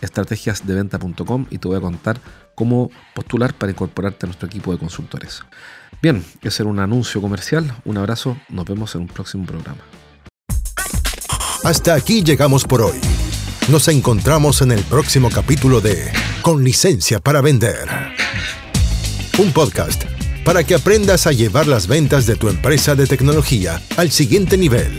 estrategiasdeventa.com 0.00 1.46
y 1.50 1.58
te 1.58 1.68
voy 1.68 1.76
a 1.76 1.80
contar 1.80 2.20
cómo 2.56 2.90
postular 3.14 3.54
para 3.54 3.70
incorporarte 3.70 4.26
a 4.26 4.28
nuestro 4.28 4.48
equipo 4.48 4.72
de 4.72 4.78
consultores. 4.78 5.42
Bien, 6.02 6.24
ese 6.42 6.64
era 6.64 6.70
un 6.70 6.80
anuncio 6.80 7.20
comercial. 7.20 7.72
Un 7.84 7.98
abrazo, 7.98 8.36
nos 8.48 8.64
vemos 8.64 8.96
en 8.96 9.02
un 9.02 9.06
próximo 9.06 9.46
programa. 9.46 9.78
Hasta 11.62 11.94
aquí 11.94 12.24
llegamos 12.24 12.64
por 12.64 12.82
hoy. 12.82 12.98
Nos 13.68 13.86
encontramos 13.86 14.62
en 14.62 14.72
el 14.72 14.82
próximo 14.82 15.30
capítulo 15.30 15.80
de 15.80 16.10
Con 16.42 16.64
licencia 16.64 17.20
para 17.20 17.40
vender. 17.40 17.88
Un 19.38 19.52
podcast 19.52 20.02
para 20.44 20.64
que 20.64 20.74
aprendas 20.74 21.28
a 21.28 21.32
llevar 21.32 21.68
las 21.68 21.86
ventas 21.86 22.26
de 22.26 22.34
tu 22.34 22.48
empresa 22.48 22.96
de 22.96 23.06
tecnología 23.06 23.80
al 23.96 24.10
siguiente 24.10 24.58
nivel. 24.58 24.98